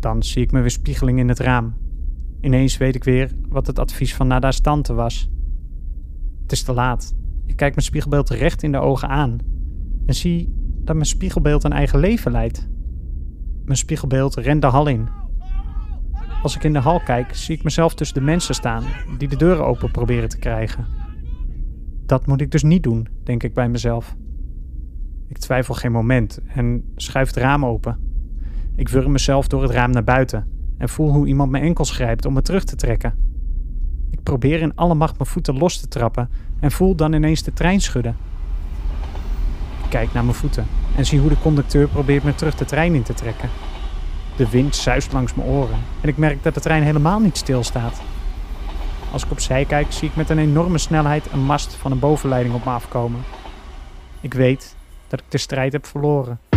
Dan 0.00 0.22
zie 0.22 0.42
ik 0.42 0.52
me 0.52 0.60
weer 0.60 0.70
spiegeling 0.70 1.18
in 1.18 1.28
het 1.28 1.38
raam. 1.38 1.76
Ineens 2.42 2.76
weet 2.76 2.94
ik 2.94 3.04
weer 3.04 3.30
wat 3.48 3.66
het 3.66 3.78
advies 3.78 4.14
van 4.14 4.26
Nada's 4.26 4.60
tante 4.60 4.94
was. 4.94 5.30
Het 6.42 6.52
is 6.52 6.62
te 6.62 6.72
laat. 6.72 7.14
Ik 7.46 7.56
kijk 7.56 7.74
mijn 7.74 7.86
spiegelbeeld 7.86 8.30
recht 8.30 8.62
in 8.62 8.72
de 8.72 8.78
ogen 8.78 9.08
aan 9.08 9.38
en 10.06 10.14
zie 10.14 10.54
dat 10.84 10.94
mijn 10.94 11.06
spiegelbeeld 11.06 11.64
een 11.64 11.72
eigen 11.72 11.98
leven 11.98 12.32
leidt. 12.32 12.68
Mijn 13.64 13.78
spiegelbeeld 13.78 14.34
rent 14.34 14.62
de 14.62 14.66
hal 14.66 14.86
in. 14.86 15.08
Als 16.42 16.56
ik 16.56 16.64
in 16.64 16.72
de 16.72 16.78
hal 16.78 17.00
kijk, 17.00 17.34
zie 17.34 17.56
ik 17.56 17.62
mezelf 17.62 17.94
tussen 17.94 18.16
de 18.16 18.24
mensen 18.24 18.54
staan 18.54 18.84
die 19.18 19.28
de 19.28 19.36
deuren 19.36 19.66
open 19.66 19.90
proberen 19.90 20.28
te 20.28 20.38
krijgen. 20.38 20.86
Dat 22.06 22.26
moet 22.26 22.40
ik 22.40 22.50
dus 22.50 22.62
niet 22.62 22.82
doen, 22.82 23.08
denk 23.24 23.42
ik 23.42 23.54
bij 23.54 23.68
mezelf. 23.68 24.16
Ik 25.28 25.38
twijfel 25.38 25.74
geen 25.74 25.92
moment 25.92 26.40
en 26.46 26.92
schuif 26.96 27.26
het 27.26 27.36
raam 27.36 27.64
open. 27.64 27.98
Ik 28.76 28.88
wurm 28.88 29.12
mezelf 29.12 29.48
door 29.48 29.62
het 29.62 29.70
raam 29.70 29.90
naar 29.90 30.04
buiten 30.04 30.61
en 30.82 30.88
voel 30.88 31.10
hoe 31.10 31.26
iemand 31.26 31.50
mijn 31.50 31.64
enkels 31.64 31.90
grijpt 31.90 32.24
om 32.24 32.32
me 32.32 32.42
terug 32.42 32.64
te 32.64 32.76
trekken. 32.76 33.14
Ik 34.10 34.22
probeer 34.22 34.60
in 34.60 34.74
alle 34.74 34.94
macht 34.94 35.18
mijn 35.18 35.30
voeten 35.30 35.58
los 35.58 35.80
te 35.80 35.88
trappen 35.88 36.28
en 36.60 36.70
voel 36.70 36.94
dan 36.94 37.12
ineens 37.12 37.42
de 37.42 37.52
trein 37.52 37.80
schudden. 37.80 38.16
Ik 39.84 39.90
kijk 39.90 40.12
naar 40.12 40.24
mijn 40.24 40.36
voeten 40.36 40.66
en 40.96 41.06
zie 41.06 41.20
hoe 41.20 41.28
de 41.28 41.40
conducteur 41.40 41.88
probeert 41.88 42.24
me 42.24 42.34
terug 42.34 42.54
de 42.54 42.64
trein 42.64 42.94
in 42.94 43.02
te 43.02 43.14
trekken. 43.14 43.48
De 44.36 44.48
wind 44.48 44.76
zuist 44.76 45.12
langs 45.12 45.34
mijn 45.34 45.48
oren 45.48 45.78
en 46.00 46.08
ik 46.08 46.16
merk 46.16 46.42
dat 46.42 46.54
de 46.54 46.60
trein 46.60 46.82
helemaal 46.82 47.20
niet 47.20 47.36
stilstaat. 47.36 48.02
Als 49.12 49.24
ik 49.24 49.30
opzij 49.30 49.64
kijk, 49.64 49.92
zie 49.92 50.08
ik 50.08 50.16
met 50.16 50.30
een 50.30 50.38
enorme 50.38 50.78
snelheid 50.78 51.32
een 51.32 51.44
mast 51.44 51.74
van 51.74 51.92
een 51.92 51.98
bovenleiding 51.98 52.54
op 52.54 52.64
me 52.64 52.70
afkomen. 52.70 53.20
Ik 54.20 54.34
weet 54.34 54.76
dat 55.08 55.20
ik 55.20 55.26
de 55.28 55.38
strijd 55.38 55.72
heb 55.72 55.86
verloren. 55.86 56.51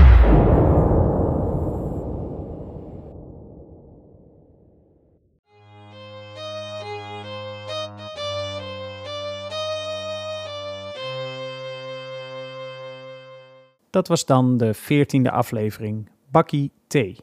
Dat 13.96 14.08
was 14.08 14.26
dan 14.26 14.58
de 14.58 14.74
veertiende 14.74 15.32
aflevering, 15.32 16.10
Bakkie 16.32 16.72
Thee. 16.88 17.18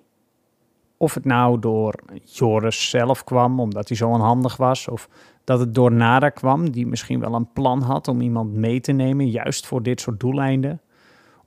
Of 0.97 1.15
het 1.15 1.25
nou 1.25 1.59
door 1.59 1.95
Joris 2.25 2.91
zelf 2.91 3.25
kwam, 3.25 3.61
omdat 3.61 3.89
hij 3.89 3.97
zo 3.97 4.09
onhandig 4.09 4.57
was, 4.57 4.89
of 4.89 5.09
dat 5.45 5.59
het 5.61 5.75
door 5.75 5.93
Nada 5.93 6.29
kwam, 6.29 6.71
die 6.71 6.87
misschien 6.87 7.21
wel 7.21 7.35
een 7.35 7.53
plan 7.53 7.83
had 7.83 8.09
om 8.09 8.21
iemand 8.21 8.53
mee 8.53 8.81
te 8.81 8.93
nemen, 8.93 9.31
juist 9.31 9.67
voor 9.67 9.83
dit 9.83 10.01
soort 10.01 10.21
doeleinden. 10.21 10.81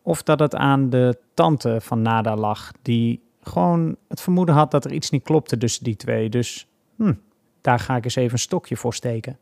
Of 0.01 0.23
dat 0.23 0.39
het 0.39 0.55
aan 0.55 0.89
de 0.89 1.17
tante 1.33 1.81
van 1.81 2.01
Nada 2.01 2.35
lag, 2.35 2.71
die 2.81 3.21
gewoon 3.41 3.95
het 4.07 4.21
vermoeden 4.21 4.55
had 4.55 4.71
dat 4.71 4.85
er 4.85 4.93
iets 4.93 5.09
niet 5.09 5.23
klopte 5.23 5.57
tussen 5.57 5.83
die 5.83 5.95
twee. 5.95 6.29
Dus 6.29 6.67
hm, 6.95 7.13
daar 7.61 7.79
ga 7.79 7.95
ik 7.95 8.03
eens 8.03 8.15
even 8.15 8.33
een 8.33 8.39
stokje 8.39 8.77
voor 8.77 8.93
steken. 8.93 9.37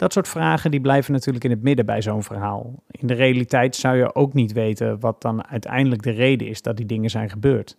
Dat 0.00 0.12
soort 0.12 0.28
vragen 0.28 0.70
die 0.70 0.80
blijven 0.80 1.12
natuurlijk 1.12 1.44
in 1.44 1.50
het 1.50 1.62
midden 1.62 1.86
bij 1.86 2.02
zo'n 2.02 2.22
verhaal. 2.22 2.82
In 2.90 3.06
de 3.06 3.14
realiteit 3.14 3.76
zou 3.76 3.96
je 3.96 4.14
ook 4.14 4.32
niet 4.34 4.52
weten 4.52 5.00
wat 5.00 5.22
dan 5.22 5.46
uiteindelijk 5.46 6.02
de 6.02 6.10
reden 6.10 6.48
is 6.48 6.62
dat 6.62 6.76
die 6.76 6.86
dingen 6.86 7.10
zijn 7.10 7.30
gebeurd. 7.30 7.76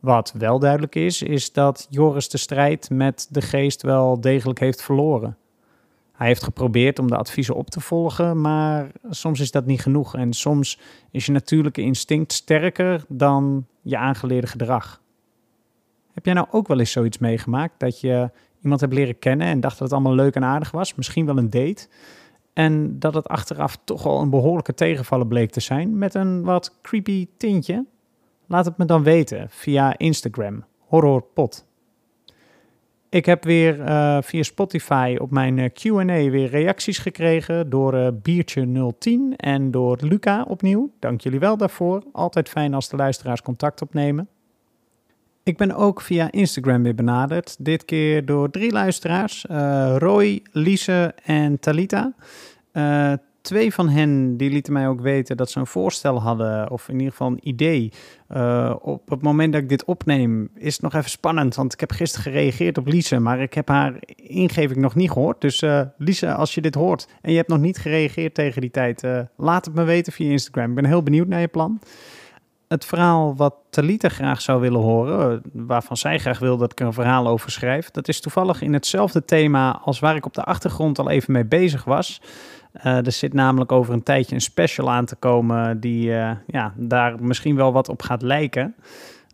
Wat 0.00 0.32
wel 0.38 0.58
duidelijk 0.58 0.94
is, 0.94 1.22
is 1.22 1.52
dat 1.52 1.86
Joris 1.90 2.28
de 2.28 2.38
strijd 2.38 2.90
met 2.90 3.28
de 3.30 3.40
geest 3.40 3.82
wel 3.82 4.20
degelijk 4.20 4.58
heeft 4.58 4.82
verloren. 4.82 5.36
Hij 6.12 6.26
heeft 6.26 6.42
geprobeerd 6.42 6.98
om 6.98 7.08
de 7.08 7.16
adviezen 7.16 7.54
op 7.54 7.70
te 7.70 7.80
volgen, 7.80 8.40
maar 8.40 8.90
soms 9.10 9.40
is 9.40 9.50
dat 9.50 9.66
niet 9.66 9.80
genoeg. 9.80 10.14
En 10.14 10.32
soms 10.32 10.78
is 11.10 11.26
je 11.26 11.32
natuurlijke 11.32 11.82
instinct 11.82 12.32
sterker 12.32 13.04
dan 13.08 13.66
je 13.82 13.96
aangeleerde 13.96 14.46
gedrag. 14.46 15.00
Heb 16.12 16.24
jij 16.24 16.34
nou 16.34 16.46
ook 16.50 16.68
wel 16.68 16.78
eens 16.78 16.92
zoiets 16.92 17.18
meegemaakt 17.18 17.74
dat 17.80 18.00
je 18.00 18.30
iemand 18.66 18.80
hebt 18.80 18.94
leren 18.94 19.18
kennen 19.18 19.46
en 19.46 19.60
dacht 19.60 19.78
dat 19.78 19.88
het 19.88 19.92
allemaal 19.92 20.14
leuk 20.14 20.34
en 20.34 20.44
aardig 20.44 20.70
was, 20.70 20.94
misschien 20.94 21.26
wel 21.26 21.38
een 21.38 21.50
date, 21.50 21.88
en 22.52 22.98
dat 22.98 23.14
het 23.14 23.28
achteraf 23.28 23.78
toch 23.84 24.02
wel 24.02 24.20
een 24.20 24.30
behoorlijke 24.30 24.74
tegenvaller 24.74 25.26
bleek 25.26 25.50
te 25.50 25.60
zijn 25.60 25.98
met 25.98 26.14
een 26.14 26.42
wat 26.42 26.78
creepy 26.82 27.28
tintje? 27.36 27.84
Laat 28.46 28.64
het 28.64 28.76
me 28.76 28.84
dan 28.84 29.02
weten 29.02 29.46
via 29.50 29.98
Instagram, 29.98 30.64
horrorpot. 30.78 31.66
Ik 33.08 33.26
heb 33.26 33.44
weer 33.44 33.78
uh, 33.78 34.18
via 34.22 34.42
Spotify 34.42 35.16
op 35.20 35.30
mijn 35.30 35.58
uh, 35.58 35.68
Q&A 35.72 36.30
weer 36.30 36.48
reacties 36.48 36.98
gekregen 36.98 37.70
door 37.70 37.94
uh, 37.94 38.08
Biertje010 38.08 39.36
en 39.36 39.70
door 39.70 39.98
Luca 40.00 40.44
opnieuw. 40.48 40.90
Dank 40.98 41.20
jullie 41.20 41.38
wel 41.38 41.56
daarvoor. 41.56 42.02
Altijd 42.12 42.48
fijn 42.48 42.74
als 42.74 42.88
de 42.88 42.96
luisteraars 42.96 43.42
contact 43.42 43.82
opnemen. 43.82 44.28
Ik 45.46 45.56
ben 45.56 45.74
ook 45.74 46.00
via 46.00 46.30
Instagram 46.30 46.82
weer 46.82 46.94
benaderd. 46.94 47.56
Dit 47.58 47.84
keer 47.84 48.24
door 48.24 48.50
drie 48.50 48.72
luisteraars: 48.72 49.44
Roy, 49.98 50.42
Lise 50.52 51.14
en 51.24 51.58
Talita 51.58 52.12
twee 53.46 53.74
van 53.74 53.88
hen 53.88 54.36
die 54.36 54.50
lieten 54.50 54.72
mij 54.72 54.88
ook 54.88 55.00
weten 55.00 55.36
dat 55.36 55.50
ze 55.50 55.58
een 55.58 55.66
voorstel 55.66 56.22
hadden, 56.22 56.70
of 56.70 56.88
in 56.88 56.94
ieder 56.94 57.10
geval 57.10 57.28
een 57.28 57.48
idee. 57.48 57.92
Uh, 58.30 58.74
op 58.80 59.10
het 59.10 59.22
moment 59.22 59.52
dat 59.52 59.62
ik 59.62 59.68
dit 59.68 59.84
opneem, 59.84 60.48
is 60.54 60.72
het 60.72 60.82
nog 60.82 60.94
even 60.94 61.10
spannend, 61.10 61.54
want 61.54 61.72
ik 61.72 61.80
heb 61.80 61.90
gisteren 61.90 62.32
gereageerd 62.32 62.78
op 62.78 62.86
Lise, 62.86 63.18
maar 63.18 63.40
ik 63.40 63.54
heb 63.54 63.68
haar 63.68 63.94
ingeving 64.16 64.80
nog 64.80 64.94
niet 64.94 65.10
gehoord. 65.10 65.40
Dus 65.40 65.62
uh, 65.62 65.80
Lise, 65.98 66.34
als 66.34 66.54
je 66.54 66.60
dit 66.60 66.74
hoort 66.74 67.08
en 67.22 67.30
je 67.30 67.36
hebt 67.36 67.48
nog 67.48 67.60
niet 67.60 67.78
gereageerd 67.78 68.34
tegen 68.34 68.60
die 68.60 68.70
tijd, 68.70 69.02
laat 69.36 69.64
het 69.64 69.74
me 69.74 69.84
weten 69.84 70.12
via 70.12 70.30
Instagram. 70.30 70.68
Ik 70.68 70.74
ben 70.74 70.84
heel 70.84 71.02
benieuwd 71.02 71.28
naar 71.28 71.40
je 71.40 71.48
plan. 71.48 71.80
Het 72.68 72.84
verhaal 72.84 73.36
wat 73.36 73.54
Talita 73.70 74.08
graag 74.08 74.40
zou 74.40 74.60
willen 74.60 74.80
horen, 74.80 75.42
waarvan 75.52 75.96
zij 75.96 76.18
graag 76.18 76.38
wil 76.38 76.56
dat 76.56 76.72
ik 76.72 76.80
er 76.80 76.86
een 76.86 76.92
verhaal 76.92 77.26
over 77.26 77.50
schrijf, 77.50 77.90
dat 77.90 78.08
is 78.08 78.20
toevallig 78.20 78.62
in 78.62 78.72
hetzelfde 78.72 79.24
thema 79.24 79.80
als 79.84 79.98
waar 79.98 80.16
ik 80.16 80.26
op 80.26 80.34
de 80.34 80.44
achtergrond 80.44 80.98
al 80.98 81.10
even 81.10 81.32
mee 81.32 81.44
bezig 81.44 81.84
was. 81.84 82.20
Uh, 82.76 83.06
er 83.06 83.12
zit 83.12 83.32
namelijk 83.32 83.72
over 83.72 83.94
een 83.94 84.02
tijdje 84.02 84.34
een 84.34 84.40
special 84.40 84.90
aan 84.90 85.04
te 85.04 85.16
komen 85.16 85.80
die 85.80 86.08
uh, 86.08 86.30
ja, 86.46 86.72
daar 86.76 87.22
misschien 87.22 87.56
wel 87.56 87.72
wat 87.72 87.88
op 87.88 88.02
gaat 88.02 88.22
lijken. 88.22 88.74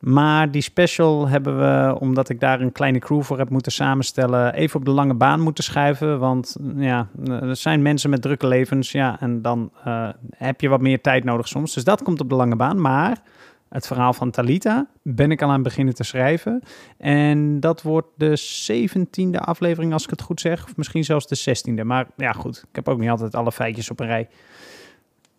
Maar 0.02 0.50
die 0.50 0.62
special 0.62 1.28
hebben 1.28 1.58
we, 1.58 2.00
omdat 2.00 2.28
ik 2.28 2.40
daar 2.40 2.60
een 2.60 2.72
kleine 2.72 2.98
crew 2.98 3.22
voor 3.22 3.38
heb 3.38 3.50
moeten 3.50 3.72
samenstellen, 3.72 4.54
even 4.54 4.78
op 4.78 4.84
de 4.84 4.90
lange 4.90 5.14
baan 5.14 5.40
moeten 5.40 5.64
schuiven. 5.64 6.18
Want 6.18 6.56
ja, 6.76 7.08
er 7.24 7.56
zijn 7.56 7.82
mensen 7.82 8.10
met 8.10 8.22
drukke 8.22 8.46
levens, 8.46 8.92
ja, 8.92 9.20
en 9.20 9.42
dan 9.42 9.70
uh, 9.86 10.08
heb 10.36 10.60
je 10.60 10.68
wat 10.68 10.80
meer 10.80 11.00
tijd 11.00 11.24
nodig 11.24 11.48
soms. 11.48 11.74
Dus 11.74 11.84
dat 11.84 12.02
komt 12.02 12.20
op 12.20 12.28
de 12.28 12.34
lange 12.34 12.56
baan. 12.56 12.80
Maar 12.80 13.22
het 13.68 13.86
verhaal 13.86 14.12
van 14.12 14.30
Talita 14.30 14.86
ben 15.02 15.30
ik 15.30 15.42
al 15.42 15.48
aan 15.48 15.54
het 15.54 15.62
beginnen 15.62 15.94
te 15.94 16.04
schrijven. 16.04 16.62
En 16.98 17.60
dat 17.60 17.82
wordt 17.82 18.08
de 18.16 18.40
17e 18.72 19.38
aflevering, 19.38 19.92
als 19.92 20.04
ik 20.04 20.10
het 20.10 20.22
goed 20.22 20.40
zeg. 20.40 20.64
Of 20.64 20.76
misschien 20.76 21.04
zelfs 21.04 21.26
de 21.26 21.56
16e. 21.80 21.84
Maar 21.84 22.06
ja, 22.16 22.32
goed. 22.32 22.64
Ik 22.68 22.76
heb 22.76 22.88
ook 22.88 22.98
niet 22.98 23.10
altijd 23.10 23.34
alle 23.34 23.52
feitjes 23.52 23.90
op 23.90 24.00
een 24.00 24.06
rij. 24.06 24.28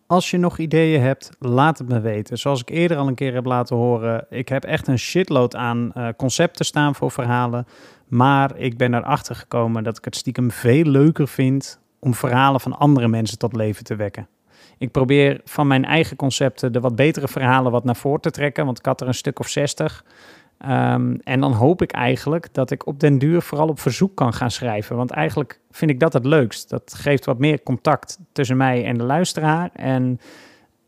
Als 0.06 0.30
je 0.30 0.38
nog 0.38 0.58
ideeën 0.58 1.00
hebt, 1.00 1.30
laat 1.38 1.78
het 1.78 1.88
me 1.88 2.00
weten. 2.00 2.38
Zoals 2.38 2.60
ik 2.60 2.70
eerder 2.70 2.96
al 2.96 3.08
een 3.08 3.14
keer 3.14 3.34
heb 3.34 3.44
laten 3.44 3.76
horen, 3.76 4.26
ik 4.30 4.48
heb 4.48 4.64
echt 4.64 4.88
een 4.88 4.98
shitload 4.98 5.56
aan 5.56 5.92
uh, 5.96 6.08
concepten 6.16 6.64
staan 6.64 6.94
voor 6.94 7.10
verhalen. 7.10 7.66
Maar 8.08 8.56
ik 8.56 8.76
ben 8.76 8.94
erachter 8.94 9.34
gekomen 9.34 9.84
dat 9.84 9.98
ik 9.98 10.04
het 10.04 10.16
stiekem 10.16 10.50
veel 10.50 10.84
leuker 10.84 11.28
vind 11.28 11.80
om 11.98 12.14
verhalen 12.14 12.60
van 12.60 12.78
andere 12.78 13.08
mensen 13.08 13.38
tot 13.38 13.56
leven 13.56 13.84
te 13.84 13.96
wekken. 13.96 14.28
Ik 14.78 14.90
probeer 14.90 15.40
van 15.44 15.66
mijn 15.66 15.84
eigen 15.84 16.16
concepten 16.16 16.72
de 16.72 16.80
wat 16.80 16.96
betere 16.96 17.28
verhalen 17.28 17.72
wat 17.72 17.84
naar 17.84 17.96
voren 17.96 18.20
te 18.20 18.30
trekken, 18.30 18.64
want 18.64 18.78
ik 18.78 18.86
had 18.86 19.00
er 19.00 19.06
een 19.06 19.14
stuk 19.14 19.38
of 19.38 19.48
60. 19.48 20.04
Um, 20.58 21.20
en 21.20 21.40
dan 21.40 21.52
hoop 21.52 21.82
ik 21.82 21.92
eigenlijk 21.92 22.48
dat 22.52 22.70
ik 22.70 22.86
op 22.86 23.00
den 23.00 23.18
duur 23.18 23.42
vooral 23.42 23.68
op 23.68 23.80
verzoek 23.80 24.16
kan 24.16 24.32
gaan 24.32 24.50
schrijven. 24.50 24.96
Want 24.96 25.10
eigenlijk 25.10 25.60
vind 25.70 25.90
ik 25.90 26.00
dat 26.00 26.12
het 26.12 26.24
leukst. 26.24 26.70
Dat 26.70 26.94
geeft 26.94 27.24
wat 27.24 27.38
meer 27.38 27.62
contact 27.62 28.18
tussen 28.32 28.56
mij 28.56 28.84
en 28.84 28.98
de 28.98 29.04
luisteraar. 29.04 29.70
En 29.72 30.20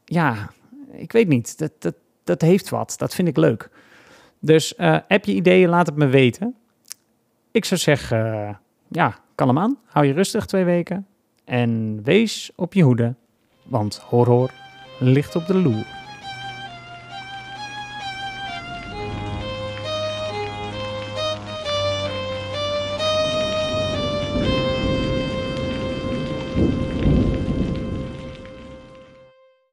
ja, 0.05 0.51
ik 0.93 1.13
weet 1.13 1.29
niet. 1.29 1.59
Dat, 1.59 1.73
dat, 1.79 1.95
dat 2.25 2.41
heeft 2.41 2.69
wat. 2.69 2.95
Dat 2.99 3.15
vind 3.15 3.29
ik 3.29 3.37
leuk. 3.37 3.71
Dus 4.41 4.75
uh, 4.79 4.99
heb 5.09 5.25
je 5.25 5.35
ideeën, 5.35 5.69
laat 5.69 5.87
het 5.87 5.97
me 5.97 6.07
weten. 6.07 6.55
Ik 7.51 7.65
zou 7.65 7.81
zeggen, 7.81 8.27
uh, 8.27 8.55
ja, 8.89 9.19
kalm 9.35 9.59
aan. 9.59 9.79
Hou 9.85 10.07
je 10.07 10.13
rustig 10.13 10.47
twee 10.47 10.65
weken. 10.65 11.07
En 11.45 12.01
wees 12.03 12.51
op 12.55 12.75
je 12.75 12.83
hoede 12.83 13.15
want 13.63 13.97
horror 13.97 14.51
ligt 14.99 15.37
op 15.37 15.47
de 15.47 15.55
loer. 15.55 15.96